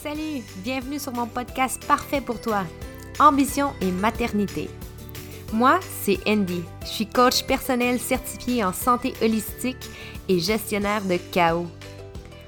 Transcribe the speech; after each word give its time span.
Salut, 0.00 0.44
bienvenue 0.62 1.00
sur 1.00 1.12
mon 1.12 1.26
podcast 1.26 1.84
parfait 1.84 2.20
pour 2.20 2.40
toi, 2.40 2.62
Ambition 3.18 3.72
et 3.80 3.90
maternité. 3.90 4.70
Moi, 5.52 5.80
c'est 6.02 6.20
Andy. 6.24 6.62
Je 6.82 6.86
suis 6.86 7.06
coach 7.06 7.42
personnel 7.42 7.98
certifié 7.98 8.62
en 8.62 8.72
santé 8.72 9.12
holistique 9.20 9.90
et 10.28 10.38
gestionnaire 10.38 11.02
de 11.02 11.16
chaos. 11.32 11.66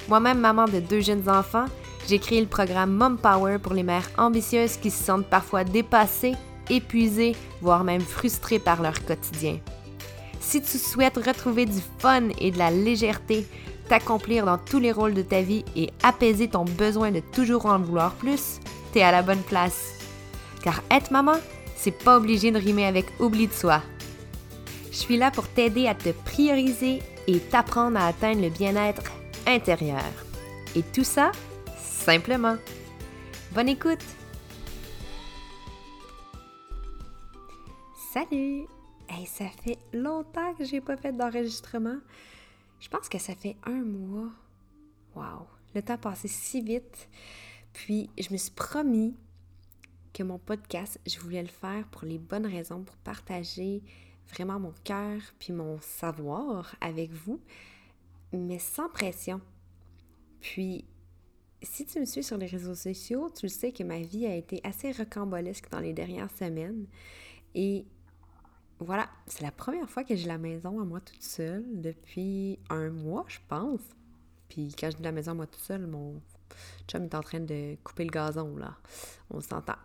Moi-même 0.08 0.38
maman 0.38 0.66
de 0.66 0.78
deux 0.78 1.00
jeunes 1.00 1.28
enfants, 1.28 1.64
j'ai 2.08 2.20
créé 2.20 2.40
le 2.40 2.46
programme 2.46 2.92
Mom 2.92 3.18
Power 3.18 3.58
pour 3.58 3.74
les 3.74 3.82
mères 3.82 4.10
ambitieuses 4.16 4.76
qui 4.76 4.92
se 4.92 5.02
sentent 5.02 5.26
parfois 5.26 5.64
dépassées, 5.64 6.36
épuisées, 6.68 7.34
voire 7.60 7.82
même 7.82 8.00
frustrées 8.00 8.60
par 8.60 8.80
leur 8.80 9.04
quotidien. 9.04 9.58
Si 10.38 10.62
tu 10.62 10.78
souhaites 10.78 11.16
retrouver 11.16 11.66
du 11.66 11.80
fun 11.98 12.28
et 12.38 12.52
de 12.52 12.58
la 12.58 12.70
légèreté, 12.70 13.44
t'accomplir 13.90 14.46
dans 14.46 14.56
tous 14.56 14.78
les 14.78 14.92
rôles 14.92 15.14
de 15.14 15.22
ta 15.22 15.42
vie 15.42 15.64
et 15.74 15.90
apaiser 16.04 16.48
ton 16.48 16.64
besoin 16.64 17.10
de 17.10 17.18
toujours 17.18 17.66
en 17.66 17.80
vouloir 17.80 18.14
plus, 18.14 18.60
t'es 18.92 19.02
à 19.02 19.10
la 19.10 19.22
bonne 19.22 19.42
place. 19.42 19.98
Car 20.62 20.80
être 20.92 21.10
maman, 21.10 21.34
c'est 21.74 21.90
pas 22.04 22.16
obligé 22.16 22.52
de 22.52 22.58
rimer 22.58 22.86
avec 22.86 23.06
oubli 23.18 23.48
de 23.48 23.52
soi. 23.52 23.82
Je 24.92 24.96
suis 24.96 25.16
là 25.16 25.32
pour 25.32 25.48
t'aider 25.48 25.88
à 25.88 25.96
te 25.96 26.10
prioriser 26.10 27.02
et 27.26 27.40
t'apprendre 27.40 27.98
à 27.98 28.06
atteindre 28.06 28.42
le 28.42 28.48
bien-être 28.50 29.02
intérieur. 29.44 30.04
Et 30.76 30.82
tout 30.82 31.04
ça, 31.04 31.32
simplement. 31.76 32.56
Bonne 33.50 33.70
écoute! 33.70 34.04
Salut! 38.12 38.66
Hey, 39.08 39.26
ça 39.26 39.46
fait 39.64 39.78
longtemps 39.92 40.54
que 40.56 40.64
j'ai 40.64 40.80
pas 40.80 40.96
fait 40.96 41.12
d'enregistrement. 41.12 41.96
Je 42.80 42.88
pense 42.88 43.08
que 43.08 43.18
ça 43.18 43.34
fait 43.34 43.56
un 43.64 43.82
mois. 43.82 44.30
Wow! 45.14 45.46
Le 45.74 45.82
temps 45.82 45.98
passé 45.98 46.28
si 46.28 46.62
vite. 46.62 47.08
Puis, 47.72 48.10
je 48.18 48.32
me 48.32 48.36
suis 48.36 48.50
promis 48.50 49.14
que 50.12 50.22
mon 50.22 50.38
podcast, 50.38 50.98
je 51.06 51.18
voulais 51.20 51.42
le 51.42 51.48
faire 51.48 51.86
pour 51.88 52.04
les 52.04 52.18
bonnes 52.18 52.46
raisons, 52.46 52.82
pour 52.82 52.96
partager 52.96 53.82
vraiment 54.32 54.58
mon 54.58 54.72
cœur 54.84 55.20
puis 55.38 55.52
mon 55.52 55.78
savoir 55.80 56.74
avec 56.80 57.12
vous, 57.12 57.40
mais 58.32 58.58
sans 58.58 58.88
pression. 58.88 59.40
Puis, 60.40 60.84
si 61.62 61.84
tu 61.84 62.00
me 62.00 62.04
suis 62.06 62.24
sur 62.24 62.38
les 62.38 62.46
réseaux 62.46 62.74
sociaux, 62.74 63.30
tu 63.30 63.46
le 63.46 63.50
sais 63.50 63.72
que 63.72 63.82
ma 63.82 64.00
vie 64.00 64.26
a 64.26 64.34
été 64.34 64.60
assez 64.64 64.92
rocambolesque 64.92 65.70
dans 65.70 65.80
les 65.80 65.92
dernières 65.92 66.30
semaines. 66.30 66.86
Et 67.54 67.84
voilà, 68.80 69.08
c'est 69.26 69.42
la 69.42 69.52
première 69.52 69.88
fois 69.88 70.04
que 70.04 70.16
j'ai 70.16 70.26
la 70.26 70.38
maison 70.38 70.80
à 70.80 70.84
moi 70.84 71.00
toute 71.00 71.22
seule 71.22 71.64
depuis 71.80 72.58
un 72.70 72.90
mois, 72.90 73.24
je 73.28 73.38
pense. 73.48 73.80
Puis 74.48 74.74
quand 74.78 74.90
je 74.90 74.96
dis 74.96 75.02
la 75.02 75.12
maison 75.12 75.32
à 75.32 75.34
moi 75.34 75.46
toute 75.46 75.62
seule, 75.62 75.86
mon 75.86 76.20
chum 76.88 77.04
est 77.04 77.14
en 77.14 77.22
train 77.22 77.40
de 77.40 77.76
couper 77.84 78.04
le 78.04 78.10
gazon, 78.10 78.56
là. 78.56 78.76
On 79.30 79.40
s'entend. 79.40 79.76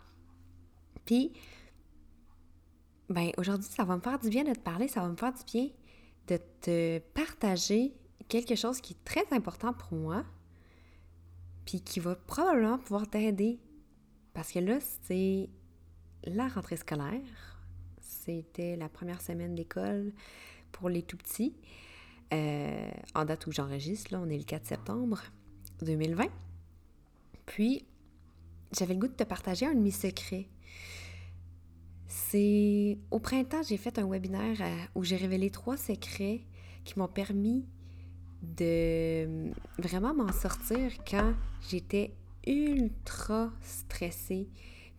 Puis, 1.05 1.33
ben 3.09 3.31
aujourd'hui, 3.37 3.69
ça 3.69 3.83
va 3.83 3.95
me 3.95 4.01
faire 4.01 4.17
du 4.17 4.29
bien 4.29 4.43
de 4.43 4.53
te 4.53 4.59
parler, 4.59 4.87
ça 4.87 5.01
va 5.01 5.09
me 5.09 5.15
faire 5.15 5.33
du 5.33 5.43
bien 5.43 5.69
de 6.27 6.39
te 6.61 6.99
partager 7.13 7.93
quelque 8.27 8.55
chose 8.55 8.81
qui 8.81 8.93
est 8.93 9.03
très 9.03 9.25
important 9.35 9.73
pour 9.73 9.97
moi, 9.97 10.23
puis 11.65 11.81
qui 11.81 11.99
va 11.99 12.15
probablement 12.15 12.77
pouvoir 12.77 13.07
t'aider. 13.07 13.59
Parce 14.33 14.51
que 14.51 14.59
là, 14.59 14.79
c'est 15.03 15.49
la 16.23 16.47
rentrée 16.47 16.77
scolaire. 16.77 17.21
C'était 18.25 18.75
la 18.75 18.89
première 18.89 19.21
semaine 19.21 19.53
d'école 19.53 20.11
pour 20.71 20.89
les 20.89 21.03
tout 21.03 21.17
petits. 21.17 21.53
Euh, 22.33 22.89
en 23.13 23.23
date 23.23 23.45
où 23.45 23.51
j'enregistre, 23.51 24.11
là, 24.13 24.19
on 24.19 24.29
est 24.29 24.37
le 24.37 24.43
4 24.43 24.65
septembre 24.65 25.21
2020. 25.83 26.25
Puis, 27.45 27.85
j'avais 28.71 28.95
le 28.95 28.99
goût 28.99 29.07
de 29.07 29.13
te 29.13 29.23
partager 29.23 29.67
un 29.67 29.75
de 29.75 29.79
mes 29.79 29.91
secrets. 29.91 30.47
C'est 32.07 32.97
au 33.11 33.19
printemps, 33.19 33.61
j'ai 33.61 33.77
fait 33.77 33.99
un 33.99 34.09
webinaire 34.09 34.57
euh, 34.59 34.85
où 34.95 35.03
j'ai 35.03 35.17
révélé 35.17 35.51
trois 35.51 35.77
secrets 35.77 36.41
qui 36.83 36.97
m'ont 36.97 37.07
permis 37.07 37.65
de 38.41 39.51
vraiment 39.77 40.15
m'en 40.15 40.31
sortir 40.31 40.91
quand 41.07 41.33
j'étais 41.69 42.15
ultra 42.47 43.51
stressée, 43.61 44.47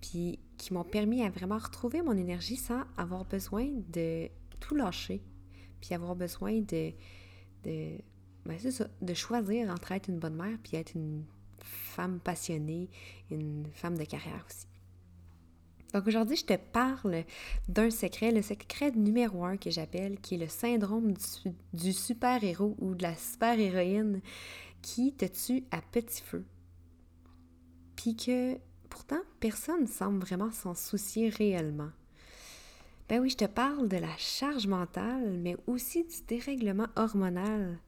puis 0.01 0.39
qui 0.57 0.73
m'ont 0.73 0.85
permis 0.85 1.23
à 1.23 1.31
vraiment 1.31 1.59
retrouver 1.59 2.03
mon 2.03 2.17
énergie 2.17 2.57
sans 2.57 2.83
avoir 2.97 3.25
besoin 3.25 3.69
de 3.93 4.29
tout 4.61 4.75
lâcher, 4.75 5.23
puis 5.81 5.95
avoir 5.95 6.17
besoin 6.17 6.61
de, 6.61 6.93
de, 7.65 7.99
ben 8.45 8.59
ça, 8.59 8.87
de 9.01 9.15
choisir 9.15 9.71
entre 9.71 9.93
être 9.93 10.09
une 10.09 10.19
bonne 10.19 10.37
mère 10.37 10.59
puis 10.63 10.77
être 10.77 10.95
une 10.95 11.25
femme 11.59 12.21
passionnée, 12.21 12.89
une 13.31 13.67
femme 13.73 13.99
de 13.99 14.05
carrière 14.05 14.45
aussi. 14.49 14.67
Donc 15.93 16.07
aujourd'hui, 16.09 16.37
je 16.37 16.45
te 16.45 16.57
parle 16.57 17.25
d'un 17.69 17.91
secret, 17.91 18.31
le 18.31 18.43
secret 18.43 18.91
numéro 18.91 19.45
un 19.45 19.57
que 19.57 19.71
j'appelle, 19.71 20.21
qui 20.21 20.35
est 20.35 20.39
le 20.39 20.49
syndrome 20.49 21.15
du, 21.73 21.93
super-héros 21.93 22.77
ou 22.79 22.95
de 22.95 23.03
la 23.03 23.17
super-héroïne 23.17 24.21
qui 24.83 25.15
te 25.15 25.25
tue 25.25 25.65
à 25.71 25.81
petit 25.81 26.21
feu. 26.23 26.45
Puis 27.95 28.15
que 28.15 28.59
pourtant, 28.97 29.21
personne 29.41 29.83
ne 29.83 29.87
semble 29.87 30.21
vraiment 30.21 30.51
s'en 30.51 30.75
soucier 30.75 31.29
réellement. 31.29 31.91
Ben 33.11 33.21
oui, 33.21 33.29
je 33.29 33.37
te 33.37 33.45
parle 33.45 33.89
de 33.89 33.99
la 33.99 34.17
charge 34.17 34.67
mentale, 34.67 35.37
mais 35.39 35.55
aussi 35.67 36.05
du 36.05 36.23
dérèglement 36.27 36.87
hormonal 36.97 37.79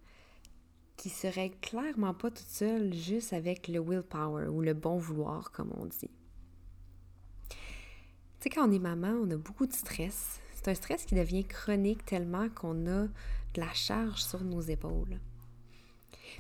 qui 0.99 1.09
se 1.09 1.27
règle 1.27 1.57
clairement 1.63 2.13
pas 2.13 2.31
toute 2.31 2.47
seule 2.47 2.93
juste 2.93 3.33
avec 3.33 3.69
le 3.69 3.81
willpower 3.81 4.49
ou 4.49 4.61
le 4.61 4.75
bon 4.75 4.99
vouloir, 4.99 5.51
comme 5.51 5.73
on 5.79 5.87
dit. 5.87 6.11
Tu 7.49 7.57
sais, 8.41 8.51
quand 8.51 8.69
on 8.69 8.73
est 8.73 8.79
maman, 8.79 9.15
on 9.23 9.31
a 9.31 9.37
beaucoup 9.39 9.67
de 9.67 9.73
stress. 9.73 10.41
C'est 10.57 10.69
un 10.69 10.75
stress 10.75 11.07
qui 11.07 11.15
devient 11.15 11.47
chronique 11.47 12.05
tellement 12.05 12.51
qu'on 12.51 12.87
a 12.87 13.05
de 13.05 13.61
la 13.61 13.73
charge 13.73 14.23
sur 14.23 14.45
nos 14.45 14.61
épaules. 14.61 15.19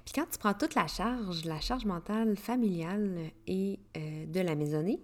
Puis 0.04 0.12
quand 0.14 0.26
tu 0.30 0.38
prends 0.38 0.54
toute 0.54 0.74
la 0.74 0.86
charge, 0.86 1.44
la 1.44 1.60
charge 1.60 1.84
mentale, 1.84 2.36
familiale 2.36 3.30
et 3.46 3.78
euh, 3.96 4.26
de 4.26 4.40
la 4.40 4.54
maisonnée 4.54 5.00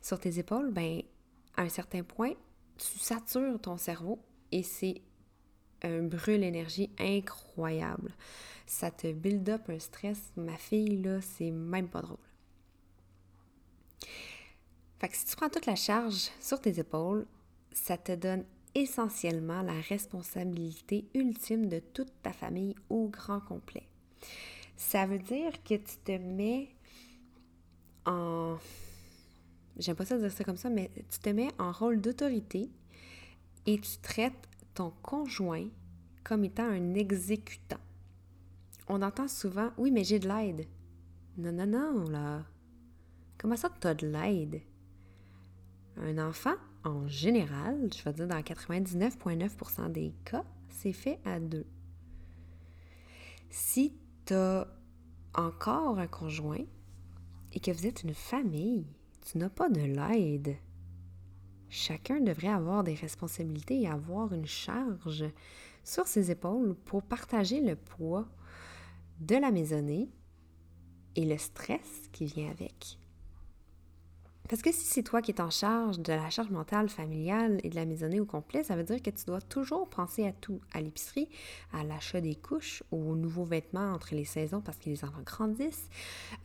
sur 0.00 0.18
tes 0.18 0.38
épaules, 0.38 0.70
ben 0.72 1.02
à 1.56 1.62
un 1.62 1.68
certain 1.68 2.02
point, 2.02 2.32
tu 2.76 2.98
satures 2.98 3.60
ton 3.60 3.76
cerveau 3.76 4.18
et 4.50 4.62
c'est 4.62 5.02
un 5.82 6.02
brûle 6.02 6.44
énergie 6.44 6.90
incroyable. 6.98 8.14
Ça 8.66 8.90
te 8.90 9.12
build 9.12 9.48
up 9.48 9.68
un 9.68 9.78
stress. 9.78 10.32
Ma 10.36 10.56
fille, 10.56 11.02
là, 11.02 11.20
c'est 11.20 11.50
même 11.50 11.88
pas 11.88 12.02
drôle. 12.02 12.16
Fait 14.98 15.08
que 15.08 15.16
si 15.16 15.26
tu 15.26 15.36
prends 15.36 15.48
toute 15.48 15.66
la 15.66 15.74
charge 15.74 16.30
sur 16.40 16.60
tes 16.60 16.78
épaules, 16.78 17.26
ça 17.72 17.96
te 17.96 18.12
donne 18.12 18.44
essentiellement 18.74 19.62
la 19.62 19.80
responsabilité 19.80 21.06
ultime 21.14 21.68
de 21.68 21.80
toute 21.80 22.12
ta 22.22 22.32
famille 22.32 22.74
au 22.88 23.08
grand 23.08 23.40
complet. 23.40 23.88
Ça 24.76 25.06
veut 25.06 25.18
dire 25.18 25.62
que 25.62 25.74
tu 25.74 25.96
te 26.04 26.18
mets 26.18 26.74
en... 28.06 28.56
J'aime 29.78 29.96
pas 29.96 30.04
ça 30.04 30.18
dire 30.18 30.30
ça 30.30 30.44
comme 30.44 30.56
ça, 30.56 30.68
mais 30.68 30.90
tu 31.10 31.18
te 31.18 31.30
mets 31.30 31.50
en 31.58 31.72
rôle 31.72 32.00
d'autorité 32.00 32.68
et 33.66 33.78
tu 33.80 33.98
traites 34.02 34.48
ton 34.74 34.90
conjoint 35.02 35.66
comme 36.24 36.44
étant 36.44 36.68
un 36.68 36.94
exécutant. 36.94 37.80
On 38.88 39.02
entend 39.02 39.28
souvent, 39.28 39.70
oui, 39.78 39.90
mais 39.90 40.04
j'ai 40.04 40.18
de 40.18 40.28
l'aide. 40.28 40.66
Non, 41.38 41.52
non, 41.52 41.66
non, 41.66 42.08
là. 42.10 42.44
Comment 43.38 43.56
ça, 43.56 43.70
tu 43.80 43.86
as 43.86 43.94
de 43.94 44.06
l'aide? 44.06 44.60
Un 45.96 46.18
enfant, 46.18 46.54
en 46.84 47.06
général, 47.08 47.88
je 47.94 48.02
vais 48.02 48.12
dire 48.12 48.28
dans 48.28 48.40
99,9% 48.40 49.90
des 49.92 50.12
cas, 50.24 50.44
c'est 50.68 50.92
fait 50.92 51.18
à 51.24 51.40
deux. 51.40 51.66
Si 53.50 53.94
encore 55.34 55.98
un 55.98 56.06
conjoint 56.06 56.64
et 57.52 57.60
que 57.60 57.70
vous 57.70 57.86
êtes 57.86 58.02
une 58.02 58.14
famille, 58.14 58.86
tu 59.26 59.38
n'as 59.38 59.50
pas 59.50 59.68
de 59.68 59.80
l'aide. 59.80 60.56
Chacun 61.68 62.20
devrait 62.20 62.48
avoir 62.48 62.84
des 62.84 62.94
responsabilités 62.94 63.82
et 63.82 63.88
avoir 63.88 64.32
une 64.32 64.46
charge 64.46 65.24
sur 65.84 66.06
ses 66.06 66.30
épaules 66.30 66.74
pour 66.74 67.02
partager 67.02 67.60
le 67.60 67.76
poids 67.76 68.28
de 69.20 69.36
la 69.36 69.50
maisonnée 69.50 70.10
et 71.16 71.24
le 71.24 71.38
stress 71.38 72.08
qui 72.12 72.26
vient 72.26 72.50
avec. 72.50 72.98
Parce 74.48 74.60
que 74.60 74.72
si 74.72 74.84
c'est 74.84 75.02
toi 75.02 75.22
qui 75.22 75.30
es 75.30 75.40
en 75.40 75.50
charge 75.50 75.98
de 76.00 76.12
la 76.12 76.28
charge 76.28 76.50
mentale 76.50 76.88
familiale 76.88 77.60
et 77.62 77.70
de 77.70 77.74
la 77.74 77.86
maisonnée 77.86 78.20
au 78.20 78.24
complet, 78.24 78.64
ça 78.64 78.76
veut 78.76 78.82
dire 78.82 79.00
que 79.00 79.10
tu 79.10 79.24
dois 79.24 79.40
toujours 79.40 79.88
penser 79.88 80.26
à 80.26 80.32
tout, 80.32 80.60
à 80.72 80.80
l'épicerie, 80.80 81.28
à 81.72 81.84
l'achat 81.84 82.20
des 82.20 82.34
couches, 82.34 82.82
aux 82.90 83.14
nouveaux 83.14 83.44
vêtements 83.44 83.92
entre 83.92 84.14
les 84.14 84.24
saisons 84.24 84.60
parce 84.60 84.78
que 84.78 84.90
les 84.90 85.04
enfants 85.04 85.22
grandissent, 85.24 85.88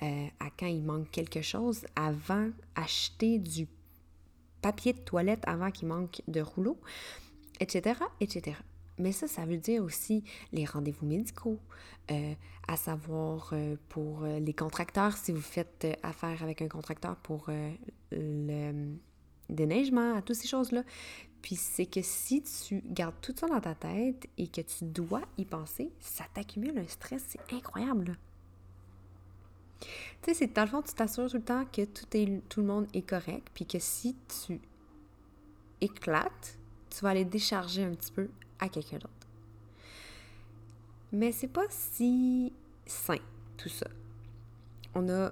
euh, 0.03 0.27
à 0.39 0.49
quand 0.57 0.67
il 0.67 0.83
manque 0.83 1.09
quelque 1.11 1.41
chose, 1.41 1.85
avant 1.95 2.49
acheter 2.75 3.39
du 3.39 3.67
papier 4.61 4.94
de 4.94 4.99
toilette 4.99 5.41
avant 5.45 5.71
qu'il 5.71 5.88
manque 5.88 6.21
de 6.27 6.41
rouleau, 6.41 6.77
etc., 7.59 7.99
etc. 8.21 8.57
Mais 8.97 9.11
ça, 9.11 9.27
ça 9.27 9.45
veut 9.45 9.57
dire 9.57 9.83
aussi 9.83 10.23
les 10.51 10.65
rendez-vous 10.65 11.05
médicaux, 11.05 11.59
euh, 12.11 12.33
à 12.67 12.77
savoir 12.77 13.49
euh, 13.53 13.75
pour 13.89 14.23
euh, 14.23 14.39
les 14.39 14.53
contracteurs, 14.53 15.15
si 15.15 15.31
vous 15.31 15.41
faites 15.41 15.88
affaire 16.03 16.41
avec 16.44 16.61
un 16.61 16.67
contracteur 16.67 17.15
pour 17.17 17.49
le 18.11 18.95
déneigement, 19.49 20.15
à 20.15 20.21
toutes 20.21 20.35
ces 20.35 20.47
choses-là. 20.47 20.83
Puis 21.41 21.55
c'est 21.55 21.85
que 21.85 22.01
si 22.01 22.41
tu 22.41 22.81
gardes 22.85 23.15
tout 23.21 23.33
ça 23.38 23.47
dans 23.47 23.61
ta 23.61 23.75
tête 23.75 24.27
et 24.38 24.47
que 24.47 24.61
tu 24.61 24.85
dois 24.85 25.21
y 25.38 25.45
penser, 25.45 25.91
ça 25.99 26.25
t'accumule 26.33 26.77
un 26.77 26.88
stress, 26.88 27.23
c'est 27.27 27.53
incroyable. 27.53 28.17
Tu 29.79 29.88
sais, 30.25 30.33
c'est 30.33 30.55
dans 30.55 30.63
le 30.63 30.67
fond, 30.67 30.81
tu 30.81 30.94
t'assures 30.94 31.29
tout 31.29 31.38
le 31.38 31.44
temps 31.44 31.65
que 31.65 31.85
tout, 31.85 32.05
est, 32.13 32.41
tout 32.49 32.61
le 32.61 32.67
monde 32.67 32.88
est 32.94 33.07
correct, 33.07 33.49
puis 33.53 33.65
que 33.65 33.77
si 33.79 34.15
tu 34.45 34.59
éclates, 35.79 36.57
tu 36.89 37.01
vas 37.01 37.09
aller 37.09 37.25
décharger 37.25 37.83
un 37.83 37.94
petit 37.94 38.11
peu 38.11 38.29
à 38.59 38.69
quelqu'un 38.69 38.98
d'autre. 38.98 39.13
Mais 41.12 41.31
c'est 41.31 41.48
pas 41.48 41.65
si 41.69 42.51
sain, 42.86 43.19
tout 43.57 43.69
ça. 43.69 43.88
On 44.94 45.07
a 45.09 45.31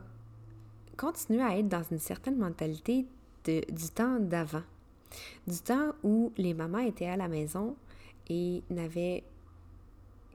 continué 0.97 1.41
à 1.41 1.57
être 1.57 1.67
dans 1.67 1.83
une 1.91 1.99
certaine 1.99 2.37
mentalité 2.37 3.05
du 3.45 3.89
temps 3.93 4.19
d'avant. 4.19 4.63
Du 5.47 5.59
temps 5.59 5.93
où 6.03 6.31
les 6.37 6.53
mamans 6.53 6.79
étaient 6.79 7.07
à 7.07 7.17
la 7.17 7.27
maison 7.27 7.75
et 8.29 8.63
n'avaient 8.69 9.23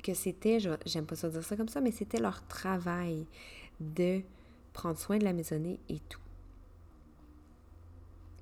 que 0.02 0.14
c'était, 0.14 0.58
j'aime 0.86 1.06
pas 1.06 1.16
ça 1.16 1.28
dire 1.28 1.44
ça 1.44 1.56
comme 1.56 1.68
ça, 1.68 1.80
mais 1.80 1.90
c'était 1.90 2.20
leur 2.20 2.46
travail 2.46 3.26
de 3.80 4.22
prendre 4.72 4.98
soin 4.98 5.18
de 5.18 5.24
la 5.24 5.32
maisonnée 5.32 5.78
et 5.88 5.98
tout. 6.00 6.20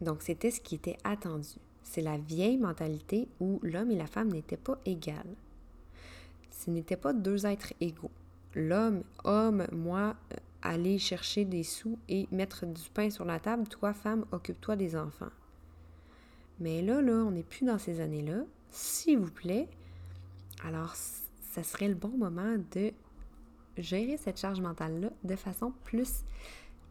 Donc 0.01 0.23
c'était 0.23 0.51
ce 0.51 0.61
qui 0.61 0.77
était 0.77 0.99
attendu. 1.03 1.49
C'est 1.91 2.03
la 2.03 2.19
vieille 2.19 2.59
mentalité 2.59 3.29
où 3.41 3.61
l'homme 3.63 3.91
et 3.91 3.97
la 3.97 4.07
femme 4.07 4.31
n'étaient 4.31 4.59
pas 4.59 4.79
égales. 4.85 5.35
Ce 6.51 6.71
n'étaient 6.71 6.99
pas 6.99 7.15
deux 7.15 7.47
êtres 7.47 7.73
égaux. 7.81 8.11
L'homme, 8.55 9.05
homme, 9.25 9.67
moi, 9.73 10.15
euh, 10.35 10.37
aller 10.61 10.99
chercher 10.99 11.47
des 11.47 11.63
sous 11.63 11.99
et 12.11 12.29
mettre 12.31 12.67
du 12.67 12.91
pain 12.91 13.09
sur 13.09 13.25
la 13.25 13.41
table, 13.41 13.67
toi, 13.69 13.95
femme, 13.95 14.27
occupe-toi 14.33 14.77
des 14.77 14.97
enfants. 14.97 15.31
Mais 16.61 16.83
là, 16.83 17.01
là, 17.01 17.25
on 17.25 17.31
n'est 17.31 17.43
plus 17.43 17.65
dans 17.65 17.79
ces 17.79 18.01
années-là. 18.01 18.43
S'il 18.69 19.21
vous 19.21 19.33
plaît, 19.33 19.67
alors 20.65 20.95
ça 20.95 21.63
serait 21.63 21.89
le 21.89 21.95
bon 21.95 22.11
moment 22.19 22.57
de 22.75 22.93
gérer 23.79 24.19
cette 24.19 24.39
charge 24.39 24.61
mentale-là 24.61 25.09
de 25.25 25.37
façon 25.37 25.73
plus 25.85 26.23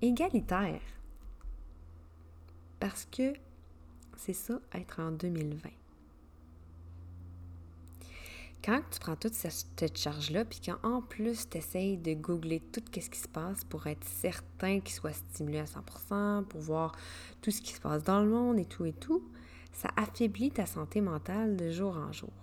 égalitaire. 0.02 0.82
Parce 2.80 3.06
que 3.06 3.34
c'est 4.18 4.34
ça, 4.34 4.60
être 4.74 5.00
en 5.00 5.12
2020. 5.12 5.70
Quand 8.64 8.82
tu 8.92 9.00
prends 9.00 9.16
toute 9.16 9.34
cette 9.34 9.98
charge-là, 9.98 10.44
puis 10.44 10.60
qu'en 10.60 11.02
plus 11.02 11.48
tu 11.50 11.58
essayes 11.58 11.98
de 11.98 12.14
googler 12.14 12.60
tout 12.60 12.82
ce 12.94 13.10
qui 13.10 13.20
se 13.20 13.28
passe 13.28 13.64
pour 13.64 13.88
être 13.88 14.04
certain 14.04 14.82
qu'il 14.82 14.94
soit 14.94 15.14
stimulé 15.14 15.60
à 15.60 15.66
100%, 15.66 16.44
pour 16.44 16.60
voir 16.60 16.92
tout 17.42 17.52
ce 17.52 17.62
qui 17.62 17.72
se 17.72 17.80
passe 17.80 18.04
dans 18.04 18.20
le 18.20 18.30
monde 18.30 18.60
et 18.60 18.66
tout 18.66 18.86
et 18.86 18.94
tout, 18.94 19.24
ça 19.72 19.90
affaiblit 19.96 20.52
ta 20.52 20.66
santé 20.66 21.02
mentale 21.02 21.56
de 21.56 21.72
jour 21.72 21.96
en 21.96 22.12
jour. 22.12 22.34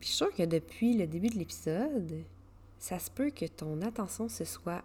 Puis 0.00 0.08
je 0.08 0.14
suis 0.14 0.16
sûre 0.16 0.34
que 0.34 0.44
depuis 0.44 0.96
le 0.96 1.06
début 1.06 1.28
de 1.28 1.38
l'épisode, 1.38 2.24
ça 2.78 2.98
se 2.98 3.10
peut 3.10 3.30
que 3.30 3.46
ton 3.46 3.82
attention 3.82 4.28
se 4.28 4.44
soit 4.44 4.84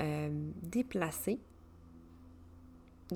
euh, 0.00 0.28
déplacée 0.62 1.40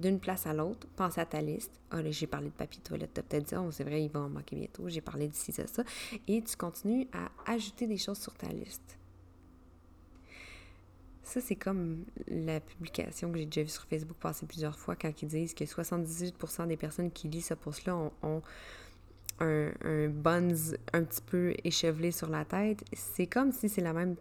d'une 0.01 0.19
place 0.19 0.47
à 0.47 0.53
l'autre, 0.53 0.87
pense 0.97 1.19
à 1.19 1.27
ta 1.27 1.41
liste. 1.41 1.73
Ah, 1.91 1.99
j'ai 2.11 2.27
parlé 2.27 2.49
de 2.49 2.55
papier 2.55 2.81
toilette. 2.83 3.15
Tu 3.15 3.23
peut-être 3.23 3.49
dit, 3.49 3.55
oh, 3.57 3.71
c'est 3.71 3.85
vrai, 3.85 4.03
il 4.03 4.11
va 4.11 4.21
en 4.21 4.29
manquer 4.29 4.57
bientôt. 4.57 4.89
J'ai 4.89 5.01
parlé 5.01 5.29
d'ici, 5.29 5.53
ça, 5.53 5.67
ça. 5.67 5.85
Et 6.27 6.43
tu 6.43 6.57
continues 6.57 7.09
à 7.13 7.31
ajouter 7.51 7.87
des 7.87 7.99
choses 7.99 8.19
sur 8.19 8.35
ta 8.35 8.49
liste. 8.49 8.99
Ça, 11.23 11.41
c'est 11.41 11.57
comme 11.57 12.05
la 12.29 12.61
publication 12.61 13.33
que 13.33 13.39
j'ai 13.39 13.47
déjà 13.47 13.63
vue 13.63 13.71
sur 13.71 13.85
Facebook 13.85 14.19
passer 14.19 14.45
plusieurs 14.47 14.79
fois 14.79 14.95
quand 14.95 15.23
ils 15.23 15.29
disent 15.29 15.55
que 15.55 15.65
78% 15.65 16.67
des 16.67 16.77
personnes 16.77 17.11
qui 17.11 17.29
lisent 17.29 17.47
ce 17.47 17.55
post-là 17.55 17.97
ont, 18.23 18.43
un, 19.41 19.73
un 19.85 20.09
buns 20.09 20.75
un 20.93 21.03
petit 21.03 21.23
peu 21.23 21.55
échevelé 21.65 22.11
sur 22.11 22.29
la 22.29 22.45
tête. 22.45 22.85
C'est 22.93 23.27
comme 23.27 23.53
si 23.53 23.69
c'est 23.69 23.81
la 23.81 23.93
même, 23.93 24.17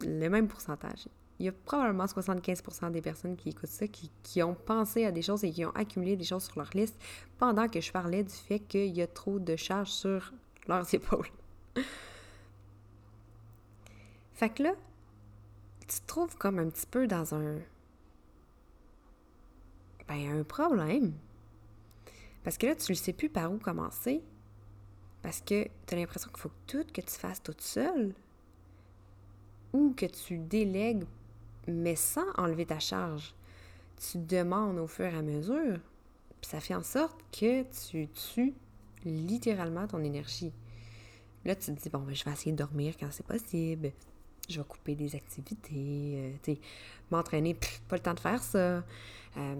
le 0.00 0.28
même 0.28 0.48
pourcentage 0.48 1.06
il 1.38 1.46
y 1.46 1.48
a 1.48 1.52
probablement 1.52 2.04
75% 2.04 2.90
des 2.90 3.02
personnes 3.02 3.36
qui 3.36 3.50
écoutent 3.50 3.68
ça 3.68 3.86
qui, 3.88 4.42
ont 4.42 4.54
pensé 4.54 5.04
à 5.04 5.12
des 5.12 5.22
choses 5.22 5.44
et 5.44 5.50
qui 5.50 5.64
ont 5.64 5.70
accumulé 5.70 6.16
des 6.16 6.24
choses 6.24 6.44
sur 6.44 6.58
leur 6.58 6.70
liste 6.74 6.96
pendant 7.38 7.68
que 7.68 7.80
je 7.80 7.90
parlais 7.90 8.22
du 8.22 8.34
fait 8.34 8.60
qu'il 8.60 8.94
y 8.94 9.02
a 9.02 9.06
trop 9.06 9.38
de 9.38 9.56
charges 9.56 9.90
sur 9.90 10.32
leurs 10.68 10.92
épaules. 10.94 11.28
fait 14.34 14.50
que 14.50 14.62
là, 14.64 14.74
tu 15.88 16.00
te 16.00 16.06
trouves 16.06 16.36
comme 16.36 16.58
un 16.58 16.68
petit 16.70 16.86
peu 16.86 17.06
dans 17.06 17.34
un. 17.34 17.58
Ben, 20.08 20.40
un 20.40 20.44
problème. 20.44 21.12
Parce 22.44 22.58
que 22.58 22.66
là, 22.66 22.74
tu 22.74 22.92
ne 22.92 22.96
sais 22.96 23.12
plus 23.12 23.28
par 23.28 23.52
où 23.52 23.58
commencer. 23.58 24.22
Parce 25.22 25.40
que 25.40 25.64
tu 25.86 25.94
as 25.94 25.96
l'impression 25.96 26.30
qu'il 26.30 26.40
faut 26.40 26.48
que 26.48 26.54
tout 26.66 26.84
que 26.92 27.00
tu 27.00 27.14
fasses 27.14 27.42
toute 27.42 27.60
seule 27.60 28.14
ou 29.72 29.94
que 29.96 30.06
tu 30.06 30.38
délègues 30.38 31.04
mais 31.66 31.96
sans 31.96 32.30
enlever 32.36 32.66
ta 32.66 32.78
charge. 32.78 33.34
Tu 34.10 34.18
demandes 34.18 34.78
au 34.78 34.86
fur 34.86 35.06
et 35.06 35.16
à 35.16 35.22
mesure, 35.22 35.78
puis 36.40 36.50
ça 36.50 36.60
fait 36.60 36.74
en 36.74 36.82
sorte 36.82 37.16
que 37.30 37.62
tu 37.62 38.08
tues 38.08 38.54
littéralement 39.04 39.86
ton 39.86 40.02
énergie. 40.02 40.52
Là, 41.44 41.54
tu 41.54 41.74
te 41.74 41.80
dis, 41.80 41.88
bon, 41.88 42.00
ben, 42.00 42.14
je 42.14 42.24
vais 42.24 42.32
essayer 42.32 42.52
de 42.52 42.56
dormir 42.56 42.94
quand 42.98 43.08
c'est 43.10 43.26
possible. 43.26 43.92
Je 44.48 44.60
vais 44.60 44.66
couper 44.66 44.94
des 44.94 45.14
activités. 45.14 46.32
Euh, 46.48 46.54
m'entraîner, 47.10 47.54
pas 47.88 47.96
le 47.96 48.02
temps 48.02 48.14
de 48.14 48.20
faire 48.20 48.42
ça. 48.42 48.84
Euh, 49.36 49.54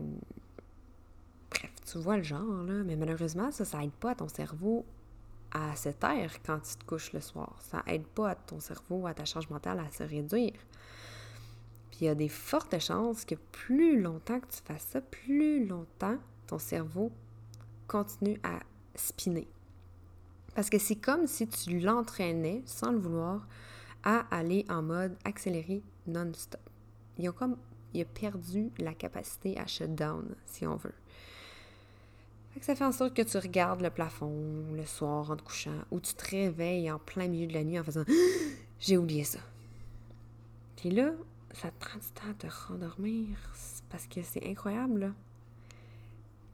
bref, 1.51 1.73
tu 1.85 1.99
vois 1.99 2.17
le 2.17 2.23
genre, 2.23 2.63
là. 2.65 2.83
Mais 2.85 2.97
malheureusement, 2.97 3.51
ça, 3.51 3.65
ça 3.65 3.83
aide 3.83 3.93
pas 3.93 4.13
à 4.13 4.15
ton 4.15 4.29
cerveau 4.29 4.85
à 5.53 5.77
se 5.77 5.91
taire 5.91 6.33
quand 6.45 6.61
tu 6.61 6.77
te 6.77 6.85
couches 6.85 7.13
le 7.13 7.21
soir. 7.21 7.57
Ça 7.61 7.83
aide 7.87 8.07
pas 8.07 8.31
à 8.31 8.35
ton 8.35 8.61
cerveau, 8.61 9.07
à 9.07 9.15
ta 9.15 9.25
charge 9.25 9.49
mentale 9.51 9.81
à 9.81 9.91
se 9.91 10.03
réduire. 10.03 10.55
Il 12.03 12.07
y 12.07 12.09
a 12.09 12.17
des 12.17 12.29
fortes 12.29 12.77
chances 12.81 13.25
que 13.25 13.37
plus 13.37 14.01
longtemps 14.01 14.41
que 14.41 14.49
tu 14.49 14.61
fasses 14.65 14.89
ça, 14.91 15.01
plus 15.01 15.65
longtemps 15.69 16.17
ton 16.49 16.59
cerveau 16.59 17.13
continue 17.87 18.41
à 18.43 18.59
spinner. 18.97 19.47
Parce 20.57 20.69
que 20.69 20.81
c'est 20.81 20.97
comme 20.97 21.29
si 21.29 21.47
tu 21.47 21.79
l'entraînais, 21.79 22.61
sans 22.67 22.91
le 22.91 22.99
vouloir, 22.99 23.47
à 24.03 24.27
aller 24.37 24.67
en 24.69 24.83
mode 24.83 25.17
accéléré 25.25 25.81
non-stop. 26.09 26.61
Il 27.19 27.29
a 27.29 27.31
comme 27.31 27.57
il 27.95 28.01
a 28.01 28.05
perdu 28.05 28.73
la 28.79 28.95
capacité 28.95 29.57
à 29.57 29.69
shutdown, 29.69 30.35
si 30.47 30.67
on 30.67 30.75
veut. 30.75 30.95
ça 32.63 32.75
fait 32.75 32.85
en 32.85 32.91
sorte 32.91 33.15
que 33.15 33.23
tu 33.23 33.39
regardes 33.39 33.81
le 33.81 33.91
plafond 33.91 34.33
le 34.75 34.87
soir 34.87 35.31
en 35.31 35.37
te 35.37 35.43
couchant, 35.43 35.85
ou 35.93 36.01
tu 36.01 36.15
te 36.15 36.31
réveilles 36.31 36.91
en 36.91 36.99
plein 36.99 37.29
milieu 37.29 37.47
de 37.47 37.55
la 37.55 37.63
nuit 37.63 37.79
en 37.79 37.85
faisant 37.85 38.05
J'ai 38.81 38.97
oublié 38.97 39.23
ça. 39.23 39.39
Puis 40.75 40.91
là, 40.91 41.13
ça 41.55 41.71
te 41.71 41.85
prend 41.85 41.99
du 41.99 42.07
temps 42.07 42.31
à 42.31 42.35
te 42.35 42.47
rendormir 42.69 43.29
parce 43.91 44.07
que 44.07 44.23
c'est 44.23 44.47
incroyable, 44.47 45.01
là. 45.01 45.11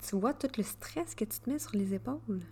Tu 0.06 0.16
vois 0.16 0.34
tout 0.34 0.50
le 0.56 0.62
stress 0.62 1.14
que 1.14 1.24
tu 1.24 1.38
te 1.40 1.50
mets 1.50 1.58
sur 1.58 1.74
les 1.74 1.94
épaules. 1.94 2.42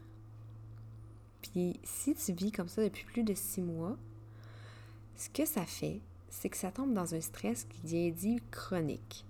Puis 1.43 1.79
si 1.85 2.15
tu 2.15 2.33
vis 2.33 2.53
comme 2.53 2.69
ça 2.69 2.83
depuis 2.83 3.05
plus 3.05 3.23
de 3.23 3.35
six 3.35 3.63
mois, 3.63 3.97
ce 5.17 5.31
que 5.31 5.47
ça 5.47 5.65
fait, 5.65 6.01
c'est 6.29 6.49
que 6.49 6.57
ça 6.57 6.73
tombe 6.73 6.93
dans 6.93 7.15
un 7.15 7.21
stress 7.21 7.65
qui 7.65 7.97
est 7.97 8.11
dit 8.11 8.41
chronique. 8.51 9.25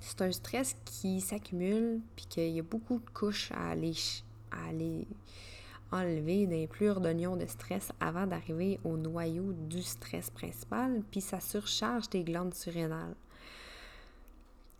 C'est 0.00 0.22
un 0.22 0.32
stress 0.32 0.76
qui 0.84 1.20
s'accumule, 1.20 2.00
puis 2.16 2.26
qu'il 2.26 2.50
y 2.50 2.58
a 2.58 2.62
beaucoup 2.62 2.98
de 2.98 3.10
couches 3.10 3.50
à 3.52 3.70
aller, 3.70 3.94
à 4.50 4.68
aller 4.68 5.06
enlever 5.92 6.46
des 6.46 6.66
plures 6.66 7.00
d'oignons 7.00 7.36
de 7.36 7.46
stress 7.46 7.92
avant 8.00 8.26
d'arriver 8.26 8.78
au 8.84 8.96
noyau 8.96 9.52
du 9.52 9.82
stress 9.82 10.30
principal, 10.30 11.02
puis 11.10 11.20
ça 11.20 11.40
surcharge 11.40 12.08
tes 12.08 12.24
glandes 12.24 12.54
surrénales. 12.54 13.14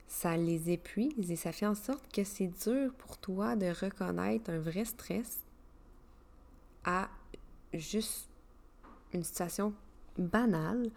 Ça 0.07 0.37
les 0.37 0.71
épuise 0.71 1.31
et 1.31 1.37
ça 1.37 1.53
fait 1.53 1.67
en 1.67 1.75
sorte 1.75 2.11
que 2.13 2.25
c'est 2.25 2.51
dur 2.65 2.93
pour 2.95 3.19
toi 3.19 3.57
de 3.57 3.67
reconnaître 3.67 4.51
un 4.51 4.59
vrai 4.59 4.85
stress 4.85 5.41
à 6.85 7.09
juste 7.75 8.29
une 9.13 9.25
situation 9.25 9.75
banale 10.17 10.91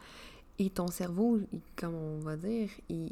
et 0.57 0.69
ton 0.69 0.87
cerveau, 0.87 1.39
comme 1.75 1.95
on 1.95 2.19
va 2.19 2.35
dire, 2.35 2.69
il, 2.89 3.11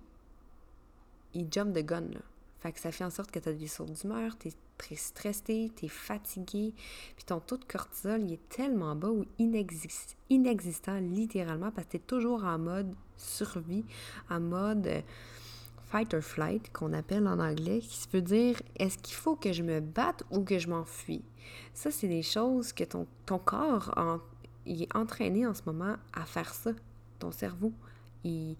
il 1.33 1.47
jump 1.51 1.73
de 1.73 1.81
gun. 1.81 2.01
Là. 2.01 2.19
Fait 2.59 2.71
que 2.71 2.79
ça 2.79 2.91
fait 2.91 3.03
en 3.03 3.09
sorte 3.09 3.31
que 3.31 3.39
tu 3.39 3.49
as 3.49 3.53
des 3.53 3.67
sauts 3.67 3.85
d'humeur, 3.85 4.37
tu 4.37 4.49
es 4.49 4.51
très 4.77 4.95
stressé, 4.95 5.71
tu 5.75 5.85
es 5.85 5.89
fatigué, 5.89 6.73
puis 7.15 7.25
ton 7.25 7.39
taux 7.39 7.57
de 7.57 7.65
cortisol 7.65 8.21
il 8.23 8.33
est 8.33 8.49
tellement 8.49 8.95
bas 8.95 9.09
ou 9.09 9.25
inexistant 9.39 10.99
littéralement 10.99 11.71
parce 11.71 11.87
que 11.87 11.91
tu 11.91 11.97
es 11.97 12.01
toujours 12.01 12.43
en 12.45 12.57
mode 12.57 12.93
survie, 13.15 13.85
en 14.29 14.39
mode 14.39 14.87
euh, 14.87 15.01
fight 15.91 16.13
or 16.13 16.21
flight, 16.21 16.71
qu'on 16.73 16.93
appelle 16.93 17.27
en 17.27 17.39
anglais, 17.39 17.79
qui 17.79 18.07
veut 18.11 18.21
dire 18.21 18.61
est-ce 18.77 18.97
qu'il 18.97 19.15
faut 19.15 19.35
que 19.35 19.53
je 19.53 19.63
me 19.63 19.79
batte 19.79 20.23
ou 20.31 20.41
que 20.43 20.59
je 20.59 20.67
m'enfuis? 20.67 21.23
Ça, 21.73 21.91
c'est 21.91 22.07
des 22.07 22.23
choses 22.23 22.73
que 22.73 22.83
ton, 22.83 23.07
ton 23.25 23.39
corps 23.39 23.93
il 24.65 24.83
est 24.83 24.95
entraîné 24.95 25.47
en 25.47 25.53
ce 25.53 25.61
moment 25.65 25.95
à 26.13 26.25
faire 26.25 26.53
ça. 26.53 26.71
Ton 27.19 27.31
cerveau, 27.31 27.71
il, 28.23 28.55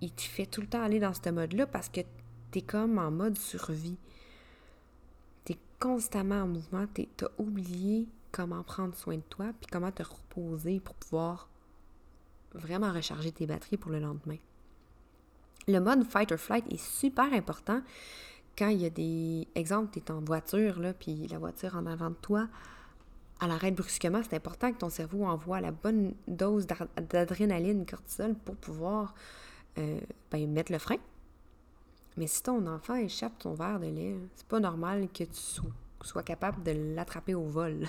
il, 0.00 0.10
te 0.10 0.22
fait 0.22 0.46
tout 0.46 0.60
le 0.60 0.66
temps 0.66 0.82
aller 0.82 0.98
dans 0.98 1.12
ce 1.14 1.30
mode-là 1.30 1.66
parce 1.66 1.88
que 1.88 2.00
tu 2.54 2.60
es 2.60 2.62
comme 2.62 2.98
en 2.98 3.10
mode 3.10 3.36
survie. 3.36 3.96
Tu 5.44 5.54
es 5.54 5.58
constamment 5.80 6.42
en 6.42 6.46
mouvement, 6.46 6.86
tu 6.94 7.08
as 7.24 7.30
oublié 7.38 8.06
comment 8.30 8.62
prendre 8.62 8.94
soin 8.94 9.16
de 9.16 9.22
toi, 9.28 9.46
puis 9.60 9.68
comment 9.70 9.90
te 9.90 10.04
reposer 10.04 10.78
pour 10.78 10.94
pouvoir 10.94 11.48
vraiment 12.54 12.92
recharger 12.92 13.32
tes 13.32 13.46
batteries 13.46 13.76
pour 13.76 13.90
le 13.90 13.98
lendemain. 13.98 14.38
Le 15.66 15.80
mode 15.80 16.04
fight 16.04 16.30
or 16.30 16.38
flight 16.38 16.64
est 16.72 16.80
super 16.80 17.32
important 17.32 17.82
quand 18.56 18.68
il 18.68 18.82
y 18.82 18.86
a 18.86 18.90
des 18.90 19.48
exemples, 19.56 19.90
tu 19.92 19.98
es 19.98 20.10
en 20.12 20.20
voiture, 20.20 20.78
là, 20.78 20.94
puis 20.94 21.26
la 21.26 21.38
voiture 21.38 21.74
en 21.74 21.86
avant 21.86 22.10
de 22.10 22.14
toi, 22.14 22.46
elle 23.42 23.50
arrête 23.50 23.74
brusquement, 23.74 24.22
c'est 24.22 24.36
important 24.36 24.72
que 24.72 24.78
ton 24.78 24.90
cerveau 24.90 25.24
envoie 25.24 25.60
la 25.60 25.72
bonne 25.72 26.14
dose 26.28 26.68
d'adrénaline, 26.68 27.84
cortisol 27.84 28.36
pour 28.36 28.54
pouvoir 28.54 29.16
euh, 29.78 29.98
ben, 30.30 30.48
mettre 30.52 30.70
le 30.70 30.78
frein. 30.78 30.98
Mais 32.16 32.26
si 32.26 32.42
ton 32.42 32.66
enfant 32.66 32.94
échappe 32.94 33.38
ton 33.38 33.54
verre 33.54 33.80
de 33.80 33.86
lait, 33.86 34.16
c'est 34.36 34.46
pas 34.46 34.60
normal 34.60 35.08
que 35.08 35.24
tu 35.24 35.60
sois 36.02 36.22
capable 36.22 36.62
de 36.62 36.94
l'attraper 36.94 37.34
au 37.34 37.44
vol. 37.44 37.88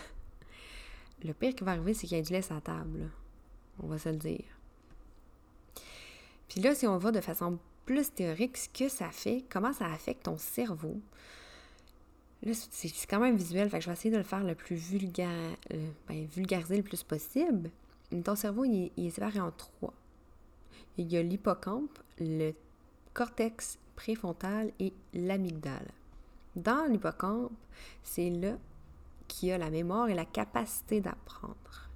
Le 1.23 1.33
pire 1.33 1.55
qui 1.55 1.63
va 1.63 1.71
arriver, 1.71 1.93
c'est 1.93 2.07
qu'il 2.07 2.17
y 2.17 2.19
a 2.19 2.23
du 2.23 2.33
lait 2.33 2.41
sur 2.41 2.55
la 2.55 2.61
table. 2.61 3.09
On 3.81 3.87
va 3.87 3.97
se 3.97 4.09
le 4.09 4.17
dire. 4.17 4.45
Puis 6.47 6.61
là, 6.61 6.73
si 6.75 6.87
on 6.87 6.97
va 6.97 7.11
de 7.11 7.21
façon 7.21 7.59
plus 7.85 8.13
théorique, 8.13 8.57
ce 8.57 8.69
que 8.69 8.89
ça 8.89 9.09
fait, 9.11 9.43
comment 9.49 9.73
ça 9.73 9.85
affecte 9.85 10.23
ton 10.23 10.37
cerveau. 10.37 10.99
Là, 12.43 12.53
c'est 12.53 13.07
quand 13.07 13.19
même 13.19 13.35
visuel, 13.37 13.69
fait 13.69 13.81
je 13.81 13.87
vais 13.87 13.93
essayer 13.93 14.11
de 14.11 14.17
le 14.17 14.23
faire 14.23 14.43
le 14.43 14.55
plus 14.55 14.79
euh, 15.19 15.53
ben, 16.07 16.25
vulgarisé 16.27 16.77
le 16.77 16.83
plus 16.83 17.03
possible. 17.03 17.71
Ton 18.23 18.35
cerveau, 18.35 18.65
il, 18.65 18.91
il 18.97 19.07
est 19.07 19.11
séparé 19.11 19.39
en 19.39 19.51
trois. 19.51 19.93
Il 20.97 21.11
y 21.11 21.17
a 21.17 21.23
l'hippocampe, 21.23 21.97
le 22.19 22.53
cortex 23.13 23.79
préfrontal 23.95 24.71
et 24.79 24.93
l'amygdale. 25.13 25.91
Dans 26.55 26.89
l'hippocampe, 26.89 27.51
c'est 28.03 28.29
là 28.29 28.57
qui 29.27 29.51
a 29.51 29.57
la 29.57 29.69
mémoire 29.69 30.09
et 30.09 30.13
la 30.13 30.25
capacité 30.25 31.01
d'apprendre. 31.01 31.89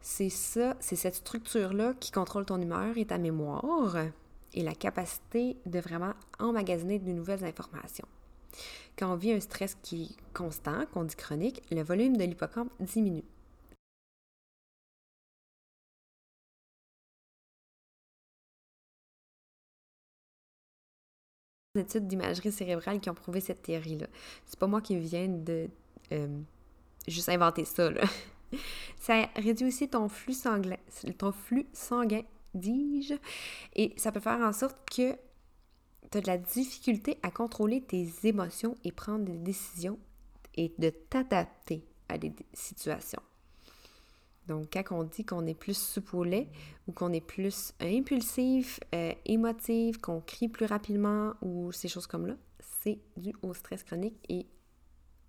C'est 0.00 0.28
ça, 0.28 0.76
c'est 0.80 0.96
cette 0.96 1.14
structure-là 1.14 1.94
qui 1.98 2.10
contrôle 2.10 2.44
ton 2.44 2.60
humeur 2.60 2.98
et 2.98 3.06
ta 3.06 3.16
mémoire 3.16 3.96
et 4.52 4.62
la 4.62 4.74
capacité 4.74 5.56
de 5.64 5.78
vraiment 5.78 6.12
emmagasiner 6.38 6.98
de 6.98 7.10
nouvelles 7.10 7.44
informations. 7.44 8.06
Quand 8.98 9.12
on 9.12 9.16
vit 9.16 9.32
un 9.32 9.40
stress 9.40 9.76
qui 9.82 10.02
est 10.04 10.32
constant, 10.34 10.84
qu'on 10.92 11.04
dit 11.04 11.16
chronique, 11.16 11.62
le 11.70 11.82
volume 11.82 12.16
de 12.16 12.24
l'hippocampe 12.24 12.70
diminue. 12.80 13.24
Études 21.76 22.06
d'imagerie 22.06 22.52
cérébrale 22.52 23.00
qui 23.00 23.10
ont 23.10 23.14
prouvé 23.14 23.40
cette 23.40 23.62
théorie-là. 23.62 24.06
C'est 24.46 24.58
pas 24.58 24.66
moi 24.66 24.80
qui 24.80 24.96
viens 24.96 25.28
de 25.28 25.68
euh, 26.12 26.40
juste 27.08 27.28
inventer 27.28 27.64
ça. 27.64 27.90
Là. 27.90 28.02
ça 29.00 29.28
réduit 29.36 29.66
aussi 29.66 29.88
ton 29.88 30.08
flux 30.08 30.34
sanguin, 30.34 30.76
ton 31.18 31.32
flux 31.32 31.66
sanguin, 31.72 32.22
dis-je, 32.54 33.14
et 33.74 33.92
ça 33.96 34.12
peut 34.12 34.20
faire 34.20 34.40
en 34.40 34.52
sorte 34.52 34.76
que 34.88 35.12
tu 36.10 36.18
as 36.18 36.20
de 36.20 36.26
la 36.26 36.38
difficulté 36.38 37.18
à 37.22 37.30
contrôler 37.30 37.80
tes 37.80 38.08
émotions 38.24 38.76
et 38.84 38.92
prendre 38.92 39.24
des 39.24 39.38
décisions 39.38 39.98
et 40.56 40.72
de 40.78 40.90
t'adapter 40.90 41.84
à 42.08 42.18
des 42.18 42.32
situations. 42.52 43.22
Donc, 44.46 44.68
quand 44.72 44.84
on 44.90 45.04
dit 45.04 45.24
qu'on 45.24 45.46
est 45.46 45.54
plus 45.54 45.76
soupe 45.76 46.12
ou 46.12 46.92
qu'on 46.92 47.12
est 47.12 47.20
plus 47.20 47.72
impulsif, 47.80 48.78
euh, 48.94 49.12
émotif, 49.24 49.98
qu'on 49.98 50.20
crie 50.20 50.48
plus 50.48 50.66
rapidement 50.66 51.32
ou 51.40 51.72
ces 51.72 51.88
choses 51.88 52.06
comme 52.06 52.26
là, 52.26 52.34
c'est 52.82 52.98
dû 53.16 53.32
au 53.42 53.54
stress 53.54 53.82
chronique 53.82 54.16
et 54.28 54.46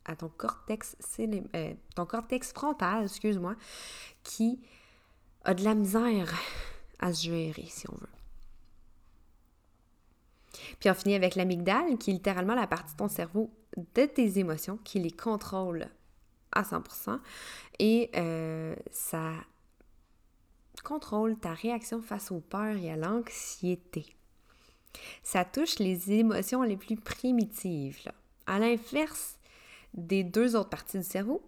à 0.03 0.15
ton 0.15 0.29
cortex, 0.29 0.97
euh, 1.19 1.73
ton 1.95 2.05
cortex 2.05 2.51
frontal, 2.51 3.05
excuse-moi, 3.05 3.55
qui 4.23 4.59
a 5.43 5.53
de 5.53 5.63
la 5.63 5.75
misère 5.75 6.33
à 6.99 7.13
se 7.13 7.23
gérer, 7.23 7.65
si 7.69 7.89
on 7.89 7.95
veut. 7.95 8.07
Puis 10.79 10.89
on 10.89 10.93
finit 10.93 11.15
avec 11.15 11.35
l'amygdale, 11.35 11.97
qui 11.97 12.11
est 12.11 12.13
littéralement 12.13 12.55
la 12.55 12.67
partie 12.67 12.93
de 12.93 12.97
ton 12.97 13.07
cerveau 13.07 13.51
de 13.77 14.05
tes 14.05 14.39
émotions 14.39 14.77
qui 14.83 14.99
les 14.99 15.11
contrôle 15.11 15.89
à 16.55 16.63
100%. 16.63 17.19
Et 17.79 18.09
euh, 18.15 18.75
ça 18.91 19.31
contrôle 20.83 21.37
ta 21.37 21.53
réaction 21.53 22.01
face 22.01 22.31
aux 22.31 22.39
peurs 22.39 22.77
et 22.77 22.91
à 22.91 22.95
l'anxiété. 22.95 24.05
Ça 25.23 25.43
touche 25.43 25.79
les 25.79 26.11
émotions 26.11 26.63
les 26.63 26.77
plus 26.77 26.95
primitives. 26.95 28.11
À 28.47 28.59
l'inverse 28.59 29.37
des 29.93 30.23
deux 30.23 30.55
autres 30.55 30.69
parties 30.69 30.97
du 30.97 31.03
cerveau, 31.03 31.41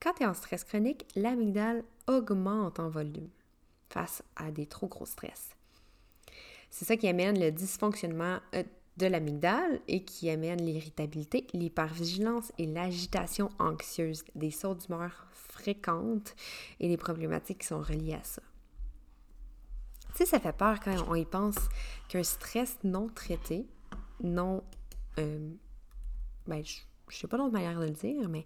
quand 0.00 0.14
tu 0.14 0.22
es 0.22 0.26
en 0.26 0.34
stress 0.34 0.64
chronique, 0.64 1.06
l'amygdale 1.16 1.84
augmente 2.06 2.80
en 2.80 2.88
volume 2.88 3.30
face 3.88 4.22
à 4.36 4.50
des 4.50 4.66
trop 4.66 4.88
gros 4.88 5.06
stress. 5.06 5.50
C'est 6.70 6.84
ça 6.84 6.96
qui 6.96 7.06
amène 7.06 7.38
le 7.38 7.50
dysfonctionnement 7.50 8.38
euh, 8.54 8.62
de 8.98 9.06
l'amygdale 9.06 9.80
et 9.88 10.04
qui 10.04 10.28
amène 10.28 10.64
l'irritabilité, 10.64 11.46
l'hypervigilance 11.54 12.52
et 12.58 12.66
l'agitation 12.66 13.50
anxieuse, 13.58 14.24
des 14.34 14.50
sauts 14.50 14.74
d'humeur 14.74 15.26
fréquentes 15.32 16.34
et 16.80 16.88
des 16.88 16.96
problématiques 16.96 17.60
qui 17.60 17.66
sont 17.66 17.80
reliées 17.80 18.14
à 18.14 18.24
ça. 18.24 18.42
Tu 20.10 20.18
sais, 20.18 20.26
ça 20.26 20.40
fait 20.40 20.52
peur 20.52 20.78
quand 20.80 20.94
on 21.08 21.14
y 21.14 21.24
pense 21.24 21.56
qu'un 22.08 22.22
stress 22.22 22.78
non 22.84 23.08
traité, 23.08 23.66
non... 24.22 24.62
Euh, 25.18 25.50
ben, 26.46 26.62
je, 26.64 26.80
ne 27.08 27.12
sais 27.12 27.26
pas 27.28 27.38
d'autre 27.38 27.52
manière 27.52 27.78
de 27.78 27.86
le 27.86 27.90
dire, 27.90 28.28
mais 28.28 28.44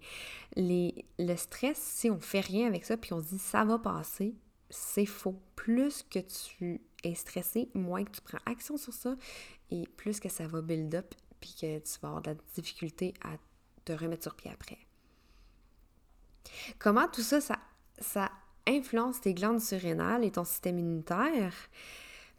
les, 0.55 1.07
le 1.19 1.35
stress, 1.35 1.79
si 1.79 2.11
on 2.11 2.21
fait 2.21 2.41
rien 2.41 2.69
avec 2.69 2.85
ça, 2.85 2.97
puis 2.97 3.13
on 3.13 3.21
se 3.21 3.29
dit 3.29 3.39
ça 3.39 3.65
va 3.65 3.79
passer, 3.79 4.37
c'est 4.71 5.07
faux. 5.07 5.41
Plus 5.55 6.03
que 6.03 6.19
tu 6.19 6.81
es 7.05 7.15
stressé, 7.15 7.69
moins 7.75 8.05
que 8.05 8.11
tu 8.11 8.21
prends 8.21 8.39
action 8.47 8.77
sur 8.77 8.93
ça, 8.93 9.17
et 9.71 9.87
plus 9.97 10.21
que 10.21 10.29
ça 10.29 10.47
va 10.47 10.61
build 10.63 10.95
up, 10.95 11.15
puis 11.41 11.55
que 11.61 11.79
tu 11.79 12.01
vas 12.01 12.09
avoir 12.09 12.23
de 12.23 12.31
la 12.31 12.37
difficulté 12.55 13.15
à 13.23 13.37
te 13.85 13.93
remettre 13.93 14.25
sur 14.25 14.35
pied 14.35 14.51
après. 14.51 14.79
Comment 16.79 17.09
tout 17.09 17.23
ça, 17.23 17.41
ça, 17.41 17.59
ça 17.99 18.31
influence 18.67 19.21
tes 19.21 19.35
glandes 19.35 19.61
surrénales 19.61 20.25
et 20.25 20.33
ton 20.33 20.45
système 20.45 20.79
immunitaire? 20.79 21.55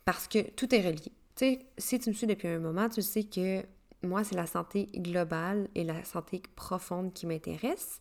Parce 0.05 0.27
que 0.27 0.49
tout 0.51 0.73
est 0.73 0.81
relié. 0.81 1.11
Tu 1.35 1.45
sais, 1.45 1.65
si 1.77 1.99
tu 1.99 2.09
me 2.09 2.15
suis 2.15 2.27
depuis 2.27 2.47
un 2.47 2.59
moment, 2.59 2.89
tu 2.89 3.01
sais 3.01 3.23
que 3.23 3.63
moi, 4.03 4.23
c'est 4.23 4.35
la 4.35 4.47
santé 4.47 4.85
globale 4.93 5.69
et 5.75 5.83
la 5.83 6.03
santé 6.03 6.41
profonde 6.55 7.13
qui 7.13 7.25
m'intéresse. 7.25 7.99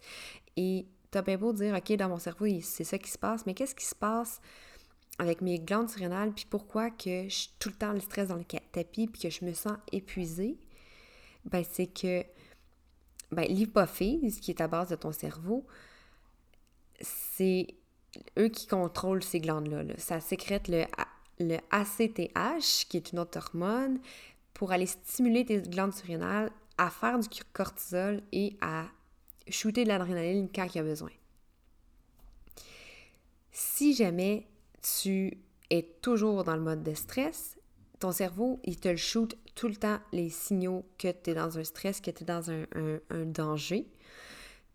Et 0.57 0.87
tu 1.17 1.19
as 1.19 1.23
bien 1.23 1.39
beau 1.39 1.53
dire, 1.55 1.75
OK, 1.75 1.97
dans 1.97 2.11
mon 2.11 2.19
cerveau, 2.19 2.47
c'est 2.61 2.85
ça 2.85 2.99
qui 2.99 3.11
se 3.11 3.17
passe, 3.17 3.47
mais 3.47 3.55
qu'est-ce 3.55 3.75
qui 3.75 3.87
se 3.87 3.95
passe 3.95 4.41
avec 5.19 5.41
mes 5.41 5.59
glandes 5.59 5.89
surrénales, 5.89 6.33
puis 6.33 6.45
pourquoi 6.49 6.91
que 6.91 7.25
je 7.25 7.35
suis 7.35 7.51
tout 7.59 7.71
le 7.71 7.75
temps 7.75 7.93
le 7.93 8.01
stress 8.01 8.29
dans 8.29 8.37
le 8.37 8.45
tapis, 8.45 9.07
puis 9.07 9.23
que 9.23 9.31
je 9.31 9.45
me 9.47 9.55
sens 9.55 9.79
épuisée, 9.93 10.59
ben 11.47 11.65
c'est 11.71 11.87
que 11.87 12.23
ben, 13.33 13.47
l'hypophyse, 13.49 14.41
qui 14.41 14.51
est 14.51 14.61
à 14.61 14.69
base 14.69 14.91
de 14.91 14.97
ton 14.97 15.13
cerveau, 15.13 15.67
c'est 17.01 17.69
eux 18.39 18.49
qui 18.49 18.67
contrôlent 18.67 19.23
ces 19.23 19.41
glandes-là. 19.41 19.85
Ça 19.97 20.21
sécrète 20.21 20.69
le, 20.69 20.85
le 21.39 21.57
ACTH, 21.71 22.87
qui 22.89 22.99
est 22.99 23.13
une 23.13 23.21
autre 23.21 23.39
hormone, 23.39 24.01
pour 24.53 24.73
aller 24.73 24.87
stimuler 24.87 25.47
tes 25.47 25.63
glandes 25.63 25.95
surrénales 25.95 26.51
à 26.77 26.91
faire 26.91 27.19
du 27.19 27.29
cortisol 27.55 28.23
et 28.33 28.57
à 28.61 28.85
shooter 29.49 29.85
de 29.85 29.89
l'adrénaline 29.89 30.49
quand 30.55 30.67
il 30.67 30.77
y 30.77 30.81
a 30.81 30.83
besoin. 30.83 31.11
Si 33.53 33.95
jamais 33.95 34.47
tu 34.83 35.39
es 35.71 35.83
toujours 36.03 36.45
dans 36.45 36.57
le 36.57 36.63
mode 36.63 36.83
de 36.83 36.95
stress, 36.95 37.57
ton 37.99 38.13
cerveau, 38.13 38.61
il 38.65 38.79
te 38.79 38.89
le 38.89 38.97
shoot 38.97 39.37
tout 39.55 39.69
le 39.69 39.77
temps 39.77 39.99
les 40.13 40.29
signaux 40.29 40.85
que 40.99 41.11
tu 41.11 41.31
es 41.31 41.35
dans 41.35 41.59
un 41.59 41.65
stress, 41.65 42.01
que 42.01 42.11
tu 42.11 42.23
es 42.23 42.27
dans 42.27 42.51
un, 42.51 42.99
danger. 43.25 43.87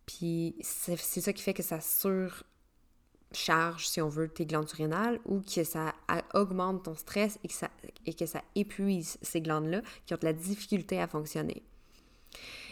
Puis 0.05 0.55
c'est 0.61 0.97
ça 0.97 1.31
qui 1.31 1.43
fait 1.43 1.53
que 1.53 1.63
ça 1.63 1.79
surcharge, 1.79 3.87
si 3.87 4.01
on 4.01 4.09
veut, 4.09 4.27
tes 4.27 4.45
glandes 4.45 4.67
surrénales 4.67 5.19
ou 5.25 5.41
que 5.41 5.63
ça 5.63 5.93
augmente 6.33 6.83
ton 6.83 6.95
stress 6.95 7.39
et 7.43 7.47
que 7.47 7.53
ça, 7.53 7.69
et 8.05 8.13
que 8.13 8.25
ça 8.25 8.43
épuise 8.55 9.17
ces 9.21 9.39
glandes-là 9.41 9.83
qui 10.05 10.15
ont 10.15 10.19
de 10.19 10.25
la 10.25 10.33
difficulté 10.33 10.99
à 10.99 11.07
fonctionner. 11.07 11.63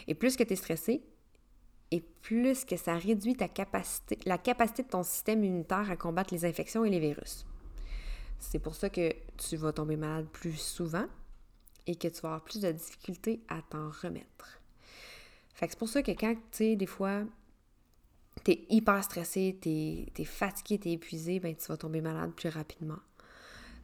Et 0.08 0.14
plus 0.14 0.36
que 0.36 0.42
tu 0.42 0.54
es 0.54 0.56
stressé, 0.56 1.02
et 1.90 2.00
plus 2.22 2.64
que 2.64 2.76
ça 2.76 2.96
réduit 2.96 3.36
la 3.38 3.48
capacité 4.38 4.82
de 4.82 4.88
ton 4.88 5.02
système 5.02 5.44
immunitaire 5.44 5.90
à 5.90 5.96
combattre 5.96 6.32
les 6.32 6.44
infections 6.44 6.84
et 6.84 6.90
les 6.90 7.00
virus. 7.00 7.46
C'est 8.38 8.58
pour 8.58 8.74
ça 8.74 8.88
que 8.88 9.12
tu 9.36 9.56
vas 9.56 9.72
tomber 9.72 9.96
malade 9.96 10.26
plus 10.32 10.56
souvent, 10.56 11.06
et 11.86 11.96
que 11.96 12.08
tu 12.08 12.20
vas 12.20 12.30
avoir 12.30 12.44
plus 12.44 12.60
de 12.60 12.70
difficultés 12.72 13.40
à 13.48 13.60
t'en 13.62 13.90
remettre. 13.90 14.60
C'est 15.54 15.78
pour 15.78 15.88
ça 15.88 16.02
que 16.02 16.12
quand, 16.12 16.34
tu 16.34 16.40
sais, 16.52 16.76
des 16.76 16.86
fois, 16.86 17.22
t'es 18.44 18.64
hyper 18.70 19.02
stressé, 19.04 19.58
t'es 19.60 20.06
es 20.16 20.24
fatigué, 20.24 20.78
t'es 20.78 20.92
épuisé, 20.92 21.38
ben 21.38 21.54
tu 21.54 21.66
vas 21.66 21.76
tomber 21.76 22.00
malade 22.00 22.32
plus 22.32 22.48
rapidement. 22.48 22.98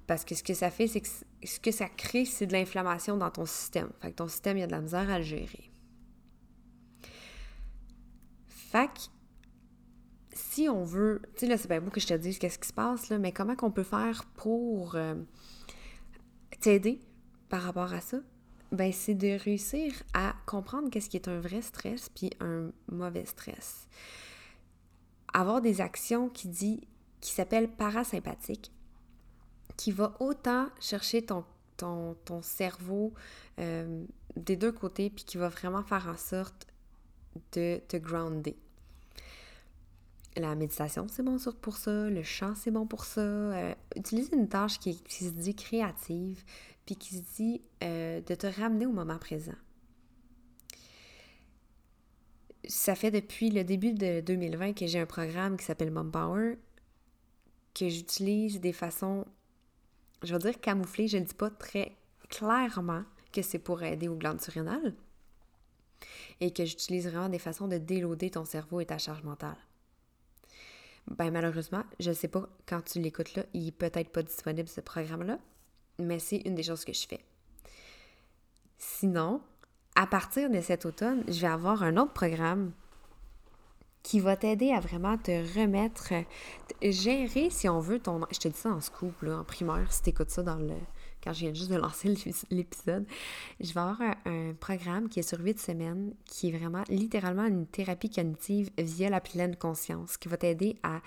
Parce 0.07 0.25
que 0.25 0.35
ce 0.35 0.43
que 0.43 0.55
ça 0.55 0.71
fait, 0.71 0.87
c'est 0.87 1.01
que 1.01 1.09
ce 1.45 1.61
que 1.61 1.71
ça 1.71 1.89
crée, 1.89 2.25
c'est 2.25 2.47
de 2.47 2.53
l'inflammation 2.53 3.17
dans 3.17 3.31
ton 3.31 3.45
système. 3.45 3.91
Fait 4.01 4.11
que 4.11 4.17
ton 4.17 4.29
système, 4.29 4.57
il 4.57 4.61
y 4.61 4.63
a 4.63 4.67
de 4.67 4.73
la 4.73 4.81
misère 4.81 5.11
à 5.11 5.19
le 5.19 5.25
gérer. 5.25 5.71
Que, 8.73 9.01
si 10.33 10.69
on 10.69 10.85
veut, 10.85 11.23
tu 11.35 11.41
sais, 11.41 11.47
là, 11.47 11.57
c'est 11.57 11.69
bien 11.69 11.81
beau 11.81 11.91
que 11.91 12.01
je 12.01 12.07
te 12.07 12.15
dise 12.15 12.39
qu'est-ce 12.39 12.59
qui 12.59 12.69
se 12.69 12.73
passe, 12.73 13.09
là, 13.09 13.19
mais 13.19 13.33
comment 13.33 13.57
qu'on 13.57 13.71
peut 13.71 13.83
faire 13.83 14.25
pour 14.35 14.95
euh, 14.95 15.15
t'aider 16.61 17.01
par 17.49 17.63
rapport 17.63 17.93
à 17.93 18.01
ça? 18.01 18.19
Ben, 18.73 18.93
c'est 18.93 19.15
de 19.15 19.39
réussir 19.39 19.95
à 20.13 20.35
comprendre 20.45 20.91
qu'est-ce 20.91 21.09
qui 21.09 21.17
est 21.17 21.29
un 21.29 21.41
vrai 21.41 21.63
stress 21.63 22.11
puis 22.11 22.31
un 22.41 22.71
mauvais 22.91 23.25
stress. 23.25 23.89
Avoir 25.33 25.61
des 25.61 25.81
actions 25.81 26.29
qui 26.29 26.49
dit, 26.49 26.81
qui 27.21 27.33
s'appellent 27.33 27.71
parasympathiques, 27.71 28.73
qui 29.77 29.93
va 29.93 30.17
autant 30.21 30.69
chercher 30.81 31.23
ton, 31.25 31.45
ton, 31.77 32.15
ton 32.25 32.43
cerveau 32.43 33.15
euh, 33.59 34.05
des 34.37 34.57
deux 34.57 34.73
côtés, 34.73 35.11
puis 35.11 35.25
qui 35.25 35.39
va 35.39 35.49
vraiment 35.49 35.83
faire 35.83 36.09
en 36.09 36.17
sorte 36.17 36.67
de 37.53 37.81
te 37.89 37.97
grounder. 37.97 38.57
La 40.37 40.55
méditation, 40.55 41.07
c'est 41.09 41.23
bon 41.23 41.39
pour 41.63 41.77
ça. 41.77 42.11
Le 42.11 42.23
chant, 42.23 42.55
c'est 42.55 42.71
bon 42.71 42.87
pour 42.87 43.05
ça. 43.05 43.21
Euh, 43.21 43.75
utilise 43.97 44.29
une 44.33 44.49
tâche 44.49 44.79
qui, 44.79 45.01
se 45.09 45.31
dit 45.31 45.55
créative, 45.55 46.45
puis 46.85 46.97
qui 46.97 47.17
se 47.17 47.23
dit 47.37 47.63
euh, 47.83 48.21
de 48.21 48.35
te 48.35 48.47
ramener 48.47 48.85
au 48.85 48.93
moment 48.93 49.19
présent. 49.19 49.55
Ça 52.69 52.95
fait 52.95 53.11
depuis 53.11 53.51
le 53.51 53.65
début 53.65 53.93
de 53.93 54.21
2020 54.21 54.75
que 54.75 54.87
j'ai 54.87 54.99
un 54.99 55.07
programme 55.07 55.57
qui 55.57 55.65
s'appelle 55.65 55.91
Mom 55.91 56.11
Power, 56.11 56.59
que 57.75 57.89
j'utilise 57.89 58.61
des 58.61 58.73
façons, 58.73 59.25
je 60.23 60.33
veux 60.33 60.39
dire 60.39 60.61
camouflées, 60.61 61.09
je 61.09 61.19
ne 61.19 61.25
dis 61.25 61.35
pas 61.35 61.51
très 61.51 61.97
clairement 62.29 63.05
que 63.33 63.41
c'est 63.41 63.59
pour 63.59 63.83
aider 63.83 64.09
aux 64.09 64.17
glandes 64.17 64.41
surrénales, 64.41 64.95
et 66.41 66.53
que 66.53 66.65
j'utilise 66.65 67.07
vraiment 67.09 67.29
des 67.29 67.39
façons 67.39 67.69
de 67.69 67.79
déloader 67.79 68.31
ton 68.31 68.45
cerveau 68.45 68.81
et 68.81 68.87
ta 68.87 68.99
charge 68.99 69.23
mentale. 69.23 69.57
Ben 71.09 71.31
malheureusement, 71.31 71.85
je 72.01 72.11
ne 72.11 72.15
sais 72.15 72.29
pas 72.29 72.49
quand 72.67 72.83
tu 72.83 73.01
l'écoutes 73.01 73.35
là, 73.37 73.45
il 73.55 73.69
est 73.69 73.73
peut-être 73.73 74.11
pas 74.11 74.23
disponible 74.23 74.69
ce 74.69 74.81
programme-là, 74.81 75.39
mais 75.99 76.19
c'est 76.19 76.39
une 76.39 76.55
des 76.55 76.65
choses 76.65 76.85
que 76.85 76.93
je 76.93 77.07
fais. 77.07 77.25
Sinon, 78.79 79.41
à 79.95 80.07
partir 80.07 80.51
de 80.51 80.61
cet 80.61 80.85
automne, 80.85 81.25
je 81.29 81.41
vais 81.41 81.47
avoir 81.47 81.83
un 81.83 81.97
autre 81.97 82.13
programme 82.13 82.73
qui 84.03 84.21
va 84.21 84.37
t'aider 84.37 84.73
à 84.73 84.81
vraiment 84.81 85.17
te 85.19 85.33
remettre, 85.59 86.13
gérer, 86.81 87.51
si 87.51 87.69
on 87.69 87.81
veut, 87.81 87.99
ton... 87.99 88.21
Je 88.31 88.39
te 88.39 88.49
dis 88.49 88.59
ça 88.59 88.71
en 88.71 88.81
scoop, 88.81 89.23
là, 89.23 89.39
en 89.39 89.45
primaire, 89.45 89.91
si 89.93 90.03
tu 90.03 90.11
écoutes 90.11 90.31
ça 90.31 90.43
dans 90.43 90.57
le, 90.57 90.75
quand 91.27 91.33
je 91.33 91.41
viens 91.41 91.55
juste 91.55 91.71
de 91.71 91.77
lancer 91.77 92.09
l'épisode, 92.51 93.05
je 93.59 93.73
vais 93.73 93.81
avoir 93.81 94.01
un, 94.25 94.55
programme 94.61 95.09
qui 95.09 95.19
est 95.19 95.29
sur 95.29 95.41
huit 95.41 95.59
semaines, 95.59 96.15
qui 96.25 96.49
est 96.49 96.57
vraiment 96.57 96.85
littéralement 96.89 97.47
une 97.47 97.67
thérapie 97.67 98.09
cognitive 98.09 98.71
via 98.79 99.11
la 99.11 99.21
pleine 99.21 99.57
conscience, 99.57 100.17
qui 100.17 100.29
va 100.29 100.37
t'aider 100.37 100.79
à 100.85 101.01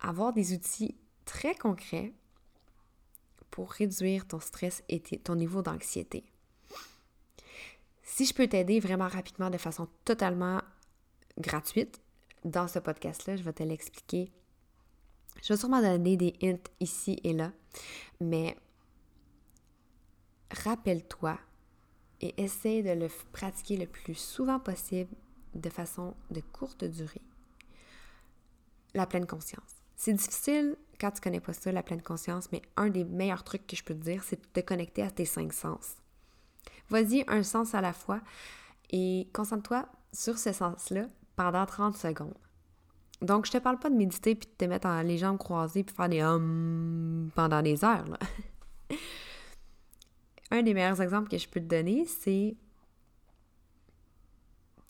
avoir 0.00 0.32
des 0.32 0.52
outils 0.52 0.94
très 1.24 1.56
concrets 1.56 2.12
pour 3.50 3.72
réduire 3.72 4.28
ton 4.28 4.38
stress 4.38 4.84
et 4.88 5.00
ton 5.00 5.34
niveau 5.34 5.60
d'anxiété. 5.60 6.22
Si 8.04 8.26
je 8.26 8.32
peux 8.32 8.46
t'aider 8.46 8.78
vraiment 8.78 9.08
rapidement 9.08 9.50
de 9.50 9.58
façon 9.58 9.88
totalement 10.04 10.60
gratuite, 11.36 12.00
dans 12.44 12.68
ce 12.68 12.78
podcast-là, 12.78 13.36
je 13.36 13.42
vais 13.42 13.52
te 13.52 13.64
l'expliquer. 13.64 14.30
Je 15.42 15.52
vais 15.52 15.56
sûrement 15.56 15.82
donner 15.82 16.16
des 16.16 16.34
hints 16.42 16.70
ici 16.78 17.18
et 17.24 17.32
là, 17.32 17.50
mais 18.20 18.56
rappelle-toi 20.50 21.38
et 22.20 22.40
essaie 22.42 22.82
de 22.82 22.90
le 22.90 23.08
pratiquer 23.32 23.76
le 23.76 23.86
plus 23.86 24.14
souvent 24.14 24.58
possible 24.58 25.14
de 25.54 25.70
façon 25.70 26.14
de 26.30 26.40
courte 26.40 26.84
durée. 26.84 27.22
La 28.94 29.06
pleine 29.06 29.26
conscience. 29.26 29.76
C'est 29.96 30.12
difficile 30.12 30.76
quand 31.00 31.10
tu 31.10 31.20
connais 31.20 31.40
pas 31.40 31.52
ça, 31.52 31.72
la 31.72 31.82
pleine 31.82 32.02
conscience, 32.02 32.50
mais 32.52 32.62
un 32.76 32.88
des 32.88 33.04
meilleurs 33.04 33.44
trucs 33.44 33.66
que 33.66 33.76
je 33.76 33.82
peux 33.82 33.94
te 33.94 34.02
dire, 34.02 34.22
c'est 34.22 34.40
de 34.40 34.46
te 34.52 34.60
connecter 34.60 35.02
à 35.02 35.10
tes 35.10 35.24
cinq 35.24 35.52
sens. 35.52 35.96
Vas-y 36.90 37.24
un 37.28 37.42
sens 37.42 37.74
à 37.74 37.80
la 37.80 37.92
fois 37.92 38.20
et 38.90 39.28
concentre-toi 39.32 39.86
sur 40.12 40.38
ce 40.38 40.52
sens-là 40.52 41.06
pendant 41.36 41.64
30 41.64 41.96
secondes. 41.96 42.34
Donc, 43.22 43.46
je 43.46 43.52
te 43.52 43.58
parle 43.58 43.78
pas 43.78 43.90
de 43.90 43.94
méditer 43.94 44.34
puis 44.34 44.48
de 44.48 44.54
te 44.56 44.64
mettre 44.64 44.88
les 45.02 45.18
jambes 45.18 45.38
croisées 45.38 45.84
puis 45.84 45.94
faire 45.94 46.08
des 46.08 46.22
hum 46.22 47.30
pendant 47.34 47.62
des 47.62 47.84
heures. 47.84 48.04
Un 50.50 50.62
des 50.62 50.74
meilleurs 50.74 51.00
exemples 51.00 51.28
que 51.28 51.38
je 51.38 51.48
peux 51.48 51.60
te 51.60 51.66
donner, 51.66 52.04
c'est 52.06 52.56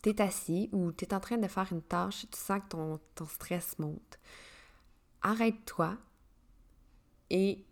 tu 0.03 0.11
es 0.11 0.23
assis 0.23 0.70
ou 0.73 0.92
tu 0.92 1.05
es 1.05 1.14
en 1.14 1.20
train 1.20 1.37
de 1.37 1.46
faire 1.46 1.68
une 1.70 1.83
tâche, 1.83 2.27
tu 2.31 2.38
sens 2.38 2.61
que 2.61 2.68
ton, 3.14 3.27
stress 3.27 3.79
monte. 3.79 4.18
Arrête-toi 5.23 5.96
et 7.29 7.64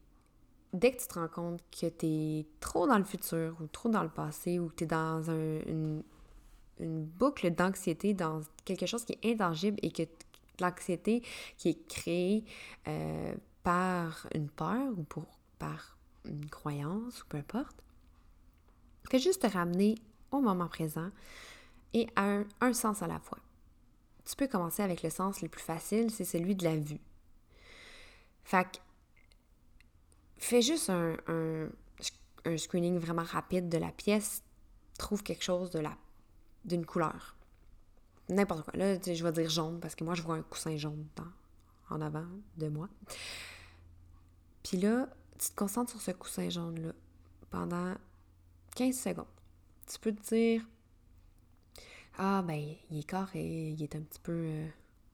dès 0.73 0.93
que 0.93 1.01
tu 1.01 1.09
te 1.09 1.19
rends 1.19 1.29
compte 1.29 1.63
que 1.71 1.89
tu 1.89 2.07
es 2.07 2.47
trop 2.61 2.87
dans 2.87 2.99
le 2.99 3.05
futur 3.05 3.57
ou 3.61 3.67
trop 3.69 3.89
dans 3.89 4.03
le 4.03 4.11
passé 4.11 4.59
ou 4.59 4.69
que 4.69 4.75
tu 4.75 4.85
es 4.85 4.87
dans 4.87 5.23
une, 5.23 6.03
boucle 6.81 7.51
d'anxiété, 7.51 8.15
dans 8.15 8.43
quelque 8.65 8.87
chose 8.87 9.05
qui 9.05 9.19
est 9.21 9.33
intangible 9.33 9.79
et 9.83 9.91
que 9.91 10.05
l'anxiété 10.61 11.23
qui 11.57 11.71
est 11.71 11.89
créée 11.89 12.45
euh, 12.87 13.35
par 13.65 14.29
une 14.33 14.49
peur 14.49 14.97
ou 14.97 15.03
pour, 15.03 15.27
par 15.59 15.98
une 16.29 16.49
croyance 16.49 17.23
ou 17.23 17.27
peu 17.27 17.39
importe. 17.39 17.83
Fais 19.11 19.19
juste 19.19 19.43
te 19.43 19.47
ramener 19.47 19.97
au 20.31 20.41
moment 20.41 20.69
présent 20.69 21.11
et 21.95 22.07
à 22.17 22.43
un, 22.61 22.73
sens 22.73 23.03
à 23.03 23.07
la 23.07 23.19
fois. 23.19 23.39
Tu 24.25 24.37
peux 24.37 24.47
commencer 24.47 24.83
avec 24.83 25.03
le 25.03 25.11
sens 25.11 25.41
le 25.41 25.49
plus 25.49 25.63
facile, 25.63 26.11
c'est 26.11 26.25
celui 26.25 26.55
de 26.55 26.65
la 26.65 26.77
vue. 26.77 27.01
Fait 28.45 28.65
que, 28.65 28.79
fais 30.37 30.63
juste 30.63 30.91
un, 30.91 31.17
un, 31.27 32.57
screening 32.57 32.99
vraiment 32.99 33.25
rapide 33.25 33.69
de 33.69 33.79
la 33.79 33.91
pièce, 33.91 34.43
trouve 34.99 35.23
quelque 35.23 35.45
chose 35.45 35.71
de 35.71 35.81
la 35.81 35.97
d'une 36.65 36.85
couleur. 36.85 37.37
N'importe 38.29 38.65
quoi. 38.65 38.75
Là, 38.75 38.97
je 39.01 39.25
vais 39.25 39.33
dire 39.33 39.49
jaune 39.49 39.81
parce 39.81 39.95
que 39.95 40.05
moi, 40.05 40.15
je 40.15 40.23
vois 40.23 40.35
un 40.35 40.43
coussin 40.43 40.77
jaune 40.77 41.07
en 41.89 42.01
avant 42.01 42.27
de 42.59 42.69
moi. 42.69 42.89
Puis 44.63 44.77
là, 44.77 45.09
tu 45.39 45.51
te 45.51 45.55
concentres 45.55 45.93
sur 45.93 46.01
ce 46.01 46.11
coussin 46.11 46.49
jaune-là 46.49 46.93
pendant 47.51 47.95
15 48.75 48.97
secondes. 48.97 49.27
Tu 49.87 49.99
peux 49.99 50.13
te 50.13 50.35
dire 50.35 50.63
Ah, 52.17 52.43
ben, 52.43 52.61
il 52.91 52.99
est 52.99 53.05
carré, 53.05 53.71
il 53.71 53.83
est 53.83 53.95
un 53.95 54.01
petit 54.01 54.21
peu 54.21 54.33
euh, 54.33 54.67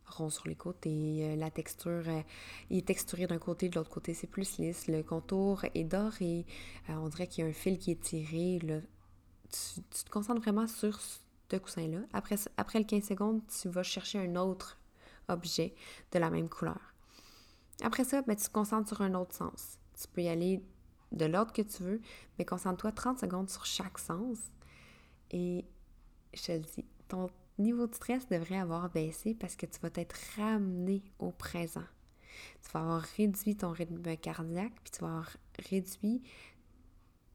rond 0.06 0.30
sur 0.30 0.48
les 0.48 0.56
côtés, 0.56 1.20
euh, 1.22 1.36
la 1.36 1.50
texture, 1.50 2.02
euh, 2.06 2.22
il 2.70 2.78
est 2.78 2.86
texturé 2.86 3.26
d'un 3.26 3.38
côté, 3.38 3.68
de 3.68 3.76
l'autre 3.76 3.90
côté, 3.90 4.14
c'est 4.14 4.26
plus 4.26 4.58
lisse, 4.58 4.88
le 4.88 5.02
contour 5.02 5.64
est 5.74 5.84
doré, 5.84 6.46
on 6.88 7.08
dirait 7.08 7.26
qu'il 7.26 7.44
y 7.44 7.46
a 7.46 7.50
un 7.50 7.52
fil 7.52 7.78
qui 7.78 7.90
est 7.90 8.00
tiré. 8.00 8.58
Tu, 8.60 9.82
te 10.04 10.10
concentres 10.10 10.40
vraiment 10.40 10.66
sur 10.66 11.00
ce 11.00 11.56
coussin-là. 11.56 11.98
Après, 12.12 12.36
après 12.56 12.78
le 12.80 12.84
15 12.86 13.04
secondes, 13.04 13.40
tu 13.46 13.68
vas 13.68 13.82
chercher 13.82 14.18
un 14.18 14.34
autre 14.36 14.78
objet 15.28 15.74
de 16.12 16.18
la 16.18 16.30
même 16.30 16.48
couleur. 16.48 16.94
Après 17.82 18.04
ça, 18.04 18.22
ben, 18.22 18.34
tu 18.34 18.44
te 18.44 18.52
concentres 18.52 18.88
sur 18.88 19.02
un 19.02 19.14
autre 19.14 19.34
sens. 19.34 19.78
Tu 20.00 20.08
peux 20.08 20.22
y 20.22 20.28
aller 20.28 20.62
de 21.12 21.24
l'ordre 21.26 21.52
que 21.52 21.62
tu 21.62 21.82
veux, 21.82 22.00
mais 22.38 22.44
concentre-toi 22.44 22.92
30 22.92 23.18
secondes 23.20 23.50
sur 23.50 23.64
chaque 23.64 23.98
sens. 23.98 24.38
Et 25.30 25.64
je 26.32 26.42
te 26.42 26.52
le 26.52 26.60
dis, 26.60 26.84
ton 27.08 27.30
niveau 27.58 27.86
de 27.86 27.94
stress 27.94 28.28
devrait 28.28 28.58
avoir 28.58 28.90
baissé 28.90 29.34
parce 29.34 29.56
que 29.56 29.66
tu 29.66 29.78
vas 29.80 29.90
t'être 29.90 30.16
ramené 30.36 31.02
au 31.18 31.30
présent. 31.30 31.84
Tu 32.62 32.70
vas 32.72 32.80
avoir 32.80 33.02
réduit 33.16 33.56
ton 33.56 33.70
rythme 33.70 34.16
cardiaque, 34.16 34.74
puis 34.82 34.90
tu 34.90 35.00
vas 35.00 35.08
avoir 35.08 35.36
réduit 35.70 36.22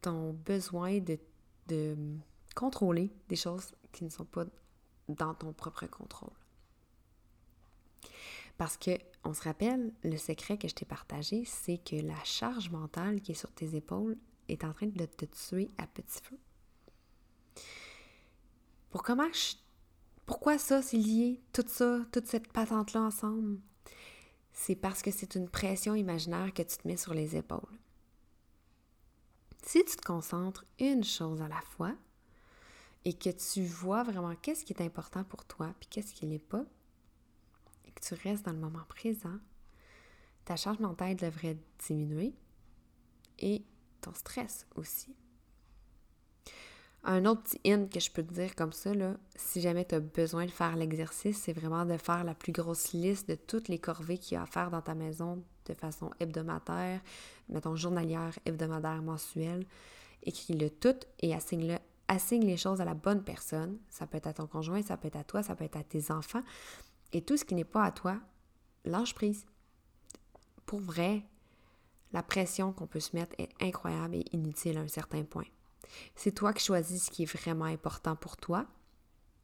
ton 0.01 0.33
besoin 0.33 0.99
de, 0.99 1.17
de 1.67 1.95
contrôler 2.55 3.11
des 3.29 3.35
choses 3.35 3.73
qui 3.91 4.03
ne 4.03 4.09
sont 4.09 4.25
pas 4.25 4.45
dans 5.07 5.33
ton 5.33 5.53
propre 5.53 5.87
contrôle. 5.87 6.38
Parce 8.59 8.75
que, 8.75 8.91
on 9.23 9.33
se 9.33 9.43
rappelle, 9.43 9.93
le 10.03 10.17
secret 10.17 10.57
que 10.57 10.67
je 10.67 10.75
t'ai 10.75 10.83
partagé, 10.83 11.45
c'est 11.45 11.77
que 11.77 11.95
la 11.95 12.21
charge 12.25 12.69
mentale 12.71 13.21
qui 13.21 13.31
est 13.31 13.35
sur 13.35 13.53
tes 13.53 13.73
épaules 13.77 14.17
est 14.49 14.65
en 14.65 14.73
train 14.73 14.87
de 14.87 15.05
te 15.05 15.23
tuer 15.23 15.71
à 15.77 15.87
petit 15.87 16.19
feu. 16.21 16.37
Pour 18.89 19.01
comment 19.01 19.29
Pourquoi 20.25 20.57
ça, 20.57 20.81
c'est 20.81 20.97
lié, 20.97 21.41
tout 21.53 21.63
ça, 21.67 22.01
toute 22.11 22.27
cette 22.27 22.51
patente-là 22.51 23.03
ensemble? 23.03 23.61
C'est 24.51 24.75
parce 24.75 25.01
que 25.03 25.11
c'est 25.11 25.35
une 25.35 25.47
pression 25.47 25.95
imaginaire 25.95 26.53
que 26.53 26.63
tu 26.63 26.77
te 26.79 26.85
mets 26.85 26.97
sur 26.97 27.13
les 27.13 27.37
épaules. 27.37 27.79
Si 29.63 29.85
tu 29.85 29.95
te 29.95 30.01
concentres 30.05 30.65
une 30.79 31.05
chose 31.05 31.41
à 31.41 31.47
la 31.47 31.61
fois 31.61 31.95
et 33.05 33.13
que 33.13 33.29
tu 33.29 33.63
vois 33.63 34.03
vraiment 34.03 34.35
qu'est-ce 34.35 34.65
qui 34.65 34.73
est 34.73 34.81
important 34.81 35.23
pour 35.23 35.45
toi 35.45 35.73
puis 35.79 35.87
qu'est-ce 35.89 36.13
qui 36.13 36.25
l'est 36.25 36.39
pas, 36.39 36.65
tu 37.99 38.13
restes 38.15 38.45
dans 38.45 38.53
le 38.53 38.59
moment 38.59 38.85
présent, 38.87 39.37
ta 40.45 40.55
charge 40.55 40.79
mentale 40.79 41.15
devrait 41.15 41.57
diminuer 41.87 42.33
et 43.39 43.63
ton 44.01 44.13
stress 44.13 44.65
aussi. 44.75 45.15
Un 47.03 47.25
autre 47.25 47.43
petit 47.43 47.61
hint 47.65 47.87
que 47.87 47.99
je 47.99 48.11
peux 48.11 48.23
te 48.23 48.33
dire 48.33 48.55
comme 48.55 48.73
ça, 48.73 48.91
si 49.35 49.61
jamais 49.61 49.85
tu 49.85 49.95
as 49.95 50.01
besoin 50.01 50.45
de 50.45 50.51
faire 50.51 50.75
l'exercice, 50.75 51.37
c'est 51.37 51.53
vraiment 51.53 51.85
de 51.85 51.95
faire 51.97 52.25
la 52.25 52.33
plus 52.33 52.51
grosse 52.51 52.91
liste 52.91 53.29
de 53.29 53.35
toutes 53.35 53.69
les 53.69 53.79
corvées 53.79 54.17
qu'il 54.17 54.35
y 54.35 54.37
a 54.37 54.43
à 54.43 54.45
faire 54.45 54.69
dans 54.69 54.81
ta 54.81 54.95
maison 54.95 55.41
de 55.65 55.73
façon 55.73 56.09
hebdomadaire, 56.19 56.99
mettons 57.47 57.75
journalière, 57.75 58.37
hebdomadaire, 58.45 59.01
mensuelle. 59.01 59.65
Écris-le 60.23 60.69
tout 60.69 60.99
et 61.21 61.33
assigne 61.33 62.45
les 62.45 62.57
choses 62.57 62.81
à 62.81 62.85
la 62.85 62.95
bonne 62.95 63.23
personne. 63.23 63.77
Ça 63.89 64.05
peut 64.05 64.17
être 64.17 64.27
à 64.27 64.33
ton 64.33 64.47
conjoint, 64.47 64.81
ça 64.81 64.97
peut 64.97 65.07
être 65.07 65.15
à 65.15 65.23
toi, 65.23 65.41
ça 65.41 65.55
peut 65.55 65.63
être 65.63 65.77
à 65.77 65.83
tes 65.83 66.11
enfants. 66.11 66.43
Et 67.13 67.21
tout 67.21 67.37
ce 67.37 67.45
qui 67.45 67.55
n'est 67.55 67.63
pas 67.63 67.83
à 67.83 67.91
toi, 67.91 68.19
lâche 68.85 69.15
prise. 69.15 69.45
Pour 70.65 70.79
vrai, 70.79 71.23
la 72.11 72.23
pression 72.23 72.73
qu'on 72.73 72.87
peut 72.87 72.99
se 72.99 73.15
mettre 73.15 73.35
est 73.37 73.49
incroyable 73.61 74.15
et 74.15 74.25
inutile 74.31 74.77
à 74.77 74.81
un 74.81 74.87
certain 74.87 75.23
point. 75.23 75.45
C'est 76.15 76.33
toi 76.33 76.53
qui 76.53 76.63
choisis 76.63 77.05
ce 77.05 77.11
qui 77.11 77.23
est 77.23 77.37
vraiment 77.37 77.65
important 77.65 78.15
pour 78.15 78.37
toi, 78.37 78.65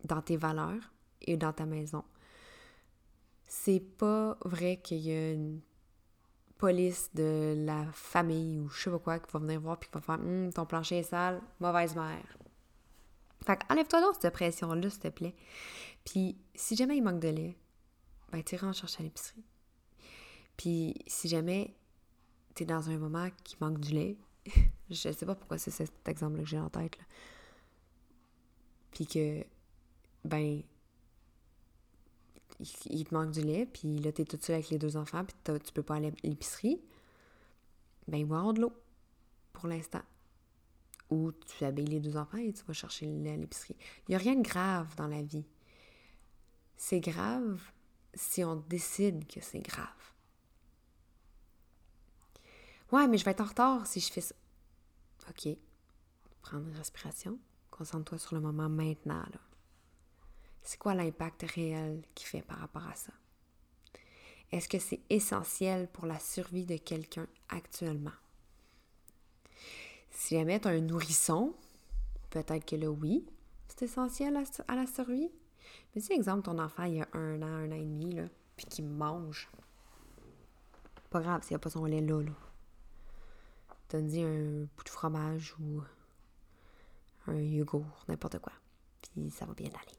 dans 0.04 0.22
tes 0.22 0.38
valeurs 0.38 0.92
et 1.22 1.38
dans 1.38 1.54
ta 1.54 1.66
maison. 1.66 2.04
C'est 3.48 3.80
pas 3.80 4.38
vrai 4.44 4.78
qu'il 4.78 5.00
y 5.00 5.12
a 5.12 5.32
une 5.32 5.62
police 6.58 7.10
de 7.14 7.54
la 7.58 7.86
famille 7.92 8.60
ou 8.60 8.70
je 8.70 8.84
sais 8.84 8.90
pas 8.90 9.00
quoi 9.00 9.20
qui 9.20 9.32
va 9.32 9.40
venir 9.40 9.60
voir 9.60 9.78
puis 9.78 9.90
qui 9.90 9.96
va 9.96 10.02
faire 10.02 10.20
hum, 10.20 10.52
ton 10.54 10.66
plancher 10.66 11.00
est 11.00 11.04
sale, 11.04 11.42
mauvaise 11.60 11.96
mère. 11.96 12.38
Fait 13.46 13.60
enlève-toi 13.70 14.02
donc 14.02 14.16
cette 14.20 14.34
pression-là, 14.34 14.90
s'il 14.90 15.00
te 15.00 15.08
plaît. 15.10 15.36
Puis 16.06 16.38
si 16.54 16.76
jamais 16.76 16.98
il 16.98 17.02
manque 17.02 17.20
de 17.20 17.30
lait, 17.30 17.58
ben 18.32 18.44
tu 18.44 18.56
en 18.64 18.74
chercher 18.74 19.02
à 19.02 19.04
l'épicerie. 19.04 19.44
Puis 20.56 20.96
si 21.08 21.28
jamais 21.28 21.76
tu 22.54 22.64
es 22.64 22.66
dans 22.66 22.90
un 22.90 22.98
moment 22.98 23.30
qui 23.44 23.58
manque 23.60 23.80
du 23.80 23.94
lait, 23.94 24.18
je 24.90 25.12
sais 25.12 25.26
pas 25.26 25.36
pourquoi 25.36 25.58
c'est 25.58 25.72
cet 25.72 26.08
exemple-là 26.08 26.44
que 26.44 26.50
j'ai 26.50 26.60
en 26.60 26.70
tête. 26.70 26.98
Là. 26.98 27.04
Puis 28.92 29.06
que, 29.08 29.44
ben, 30.24 30.62
il, 32.60 33.04
te 33.04 33.14
manque 33.14 33.32
du 33.32 33.42
lait, 33.42 33.66
puis 33.66 33.98
là, 33.98 34.12
t'es 34.12 34.24
tout 34.24 34.38
seul 34.40 34.56
avec 34.56 34.70
les 34.70 34.78
deux 34.78 34.96
enfants, 34.96 35.26
puis 35.26 35.60
tu 35.60 35.74
peux 35.74 35.84
pas 35.84 35.96
aller 35.96 36.08
à 36.08 36.28
l'épicerie. 36.28 36.82
Ben, 38.08 38.26
boire 38.26 38.54
de 38.54 38.62
l'eau, 38.62 38.74
pour 39.52 39.68
l'instant. 39.68 40.02
Ou 41.10 41.32
tu 41.34 41.66
habilles 41.66 41.86
les 41.86 42.00
deux 42.00 42.16
enfants 42.16 42.38
et 42.38 42.54
tu 42.54 42.64
vas 42.64 42.74
chercher 42.74 43.06
le 43.06 43.22
lait 43.22 43.34
à 43.34 43.38
l'épicerie. 43.38 43.76
Il 44.08 44.12
n'y 44.12 44.16
a 44.16 44.20
rien 44.20 44.36
de 44.36 44.42
grave 44.42 44.96
dans 44.96 45.08
la 45.08 45.22
vie. 45.22 45.44
C'est 46.78 47.00
grave 47.00 47.62
si 48.14 48.44
on 48.44 48.56
décide 48.56 49.28
que 49.28 49.42
c'est 49.42 49.60
grave. 49.60 49.88
Ouais, 52.92 53.08
mais 53.08 53.18
je 53.18 53.26
vais 53.26 53.32
être 53.32 53.42
en 53.42 53.46
retard 53.46 53.88
si 53.88 54.00
je 54.00 54.12
fais 54.12 54.22
ça. 54.22 54.36
OK. 55.30 55.58
Prendre 56.42 56.68
une 56.68 56.78
respiration. 56.78 57.40
Concentre-toi 57.72 58.18
sur 58.18 58.36
le 58.36 58.42
moment 58.42 58.70
maintenant. 58.70 59.24
C'est 60.64 60.78
quoi 60.78 60.94
l'impact 60.94 61.44
réel 61.44 62.04
qu'il 62.14 62.28
fait 62.28 62.42
par 62.42 62.60
rapport 62.60 62.88
à 62.88 62.96
ça? 62.96 63.14
Est-ce 64.52 64.70
que 64.70 64.80
c'est 64.80 65.02
essentiel 65.10 65.88
pour 65.90 66.06
la 66.06 66.20
survie 66.20 66.66
de 66.66 66.78
quelqu'un 66.78 67.28
actuellement? 67.50 68.12
Si 70.12 70.36
jamais 70.36 70.60
tu 70.60 70.68
un 70.68 70.80
nourrisson, 70.80 71.54
peut-être 72.30 72.66
que 72.66 72.76
là, 72.76 72.90
oui, 72.90 73.26
c'est 73.68 73.84
essentiel 73.84 74.38
à, 74.68 74.76
la 74.76 74.88
survie. 74.88 75.30
Mais 75.96 76.02
si, 76.02 76.14
exemple, 76.14 76.44
ton 76.44 76.60
enfant, 76.60 76.84
il 76.84 77.02
a 77.02 77.08
un 77.14 77.42
an, 77.42 77.46
un 77.46 77.72
an 77.72 77.76
et 77.76 77.86
demi, 77.86 78.14
là, 78.14 78.26
puis 78.58 78.66
qu'il 78.66 78.86
mange, 78.86 79.50
pas 81.10 81.22
grave 81.22 81.44
s'il 81.44 81.52
n'y 81.52 81.56
a 81.56 81.60
pas 81.60 81.70
son 81.70 81.86
lait 81.86 82.02
là, 82.02 82.22
là 82.22 82.32
donne 83.90 84.14
un 84.16 84.68
bout 84.76 84.84
de 84.84 84.90
fromage 84.90 85.56
ou 85.60 85.82
un 87.28 87.36
yogourt, 87.36 88.06
n'importe 88.08 88.40
quoi. 88.40 88.54
Puis 89.02 89.30
ça 89.32 89.46
va 89.46 89.54
bien 89.54 89.70
aller. 89.70 89.98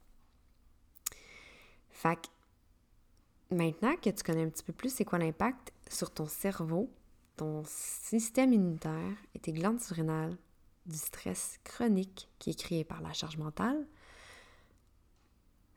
Fait 1.91 2.17
que 2.17 3.55
maintenant 3.55 3.97
que 3.97 4.11
tu 4.11 4.23
connais 4.23 4.45
un 4.45 4.51
petit 4.51 4.65
peu 4.65 4.73
plus 4.73 4.93
c'est 4.93 5.05
quoi 5.05 5.19
l'impact 5.19 5.73
sur 5.89 6.11
ton 6.11 6.27
cerveau, 6.27 6.91
ton 7.37 7.63
système 7.67 8.53
immunitaire 8.53 9.17
et 9.35 9.39
tes 9.39 9.53
glandes 9.53 9.81
surrénales 9.81 10.37
du 10.85 10.97
stress 10.97 11.59
chronique 11.65 12.29
qui 12.39 12.51
est 12.51 12.59
créé 12.59 12.85
par 12.85 13.01
la 13.01 13.13
charge 13.13 13.39
mentale, 13.39 13.87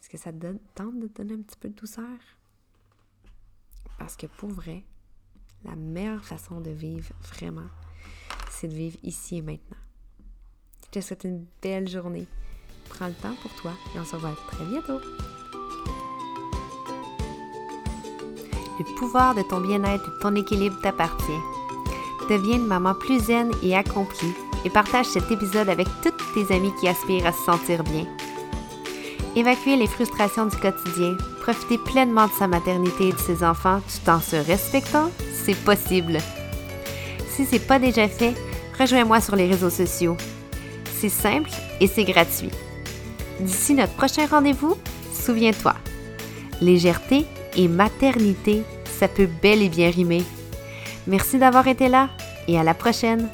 est-ce 0.01 0.09
que 0.09 0.17
ça 0.17 0.31
te 0.31 0.37
donne, 0.37 0.59
tente 0.75 0.99
de 0.99 1.07
te 1.07 1.21
donner 1.21 1.35
un 1.35 1.43
petit 1.43 1.57
peu 1.57 1.69
de 1.69 1.75
douceur? 1.75 2.05
Parce 3.97 4.15
que 4.15 4.27
pour 4.27 4.49
vrai, 4.49 4.83
la 5.65 5.75
meilleure 5.75 6.23
façon 6.23 6.61
de 6.61 6.71
vivre 6.71 7.09
vraiment, 7.33 7.67
c'est 8.49 8.67
de 8.67 8.75
vivre 8.75 8.97
ici 9.03 9.37
et 9.37 9.41
maintenant. 9.41 9.77
Je 10.85 10.99
te 10.99 11.05
souhaite 11.05 11.25
une 11.25 11.45
belle 11.61 11.87
journée. 11.87 12.27
Prends 12.89 13.07
le 13.07 13.13
temps 13.13 13.35
pour 13.41 13.53
toi 13.55 13.73
et 13.93 13.99
on 13.99 14.05
se 14.05 14.15
revoit 14.15 14.35
très 14.47 14.65
bientôt. 14.65 14.99
Le 18.79 18.95
pouvoir 18.97 19.35
de 19.35 19.41
ton 19.41 19.59
bien-être 19.59 20.07
et 20.07 20.21
ton 20.21 20.33
équilibre 20.35 20.79
t'appartient. 20.81 21.41
Deviens 22.29 22.55
une 22.55 22.65
maman 22.65 22.95
plus 22.95 23.19
zen 23.19 23.51
et 23.61 23.75
accomplie 23.75 24.33
et 24.63 24.69
partage 24.69 25.07
cet 25.07 25.29
épisode 25.29 25.67
avec 25.67 25.87
toutes 26.01 26.21
tes 26.33 26.55
amies 26.55 26.73
qui 26.79 26.87
aspirent 26.87 27.25
à 27.25 27.33
se 27.33 27.43
sentir 27.43 27.83
bien. 27.83 28.05
Évacuer 29.39 29.77
les 29.77 29.87
frustrations 29.87 30.47
du 30.47 30.57
quotidien, 30.57 31.15
profiter 31.41 31.77
pleinement 31.77 32.27
de 32.27 32.33
sa 32.33 32.45
maternité 32.45 33.07
et 33.07 33.13
de 33.13 33.17
ses 33.17 33.41
enfants 33.41 33.79
tout 33.79 34.09
en 34.09 34.19
se 34.19 34.35
respectant, 34.35 35.09
c'est 35.33 35.55
possible. 35.55 36.17
Si 37.29 37.45
c'est 37.45 37.65
pas 37.65 37.79
déjà 37.79 38.09
fait, 38.09 38.33
rejoins-moi 38.77 39.21
sur 39.21 39.37
les 39.37 39.47
réseaux 39.47 39.69
sociaux. 39.69 40.17
C'est 40.99 41.07
simple 41.07 41.51
et 41.79 41.87
c'est 41.87 42.03
gratuit. 42.03 42.51
D'ici 43.39 43.75
notre 43.75 43.93
prochain 43.93 44.25
rendez-vous, 44.29 44.75
souviens-toi, 45.13 45.75
légèreté 46.59 47.25
et 47.55 47.69
maternité, 47.69 48.63
ça 48.99 49.07
peut 49.07 49.29
bel 49.41 49.61
et 49.61 49.69
bien 49.69 49.89
rimer. 49.89 50.23
Merci 51.07 51.39
d'avoir 51.39 51.65
été 51.69 51.87
là 51.87 52.09
et 52.49 52.59
à 52.59 52.63
la 52.65 52.73
prochaine. 52.73 53.29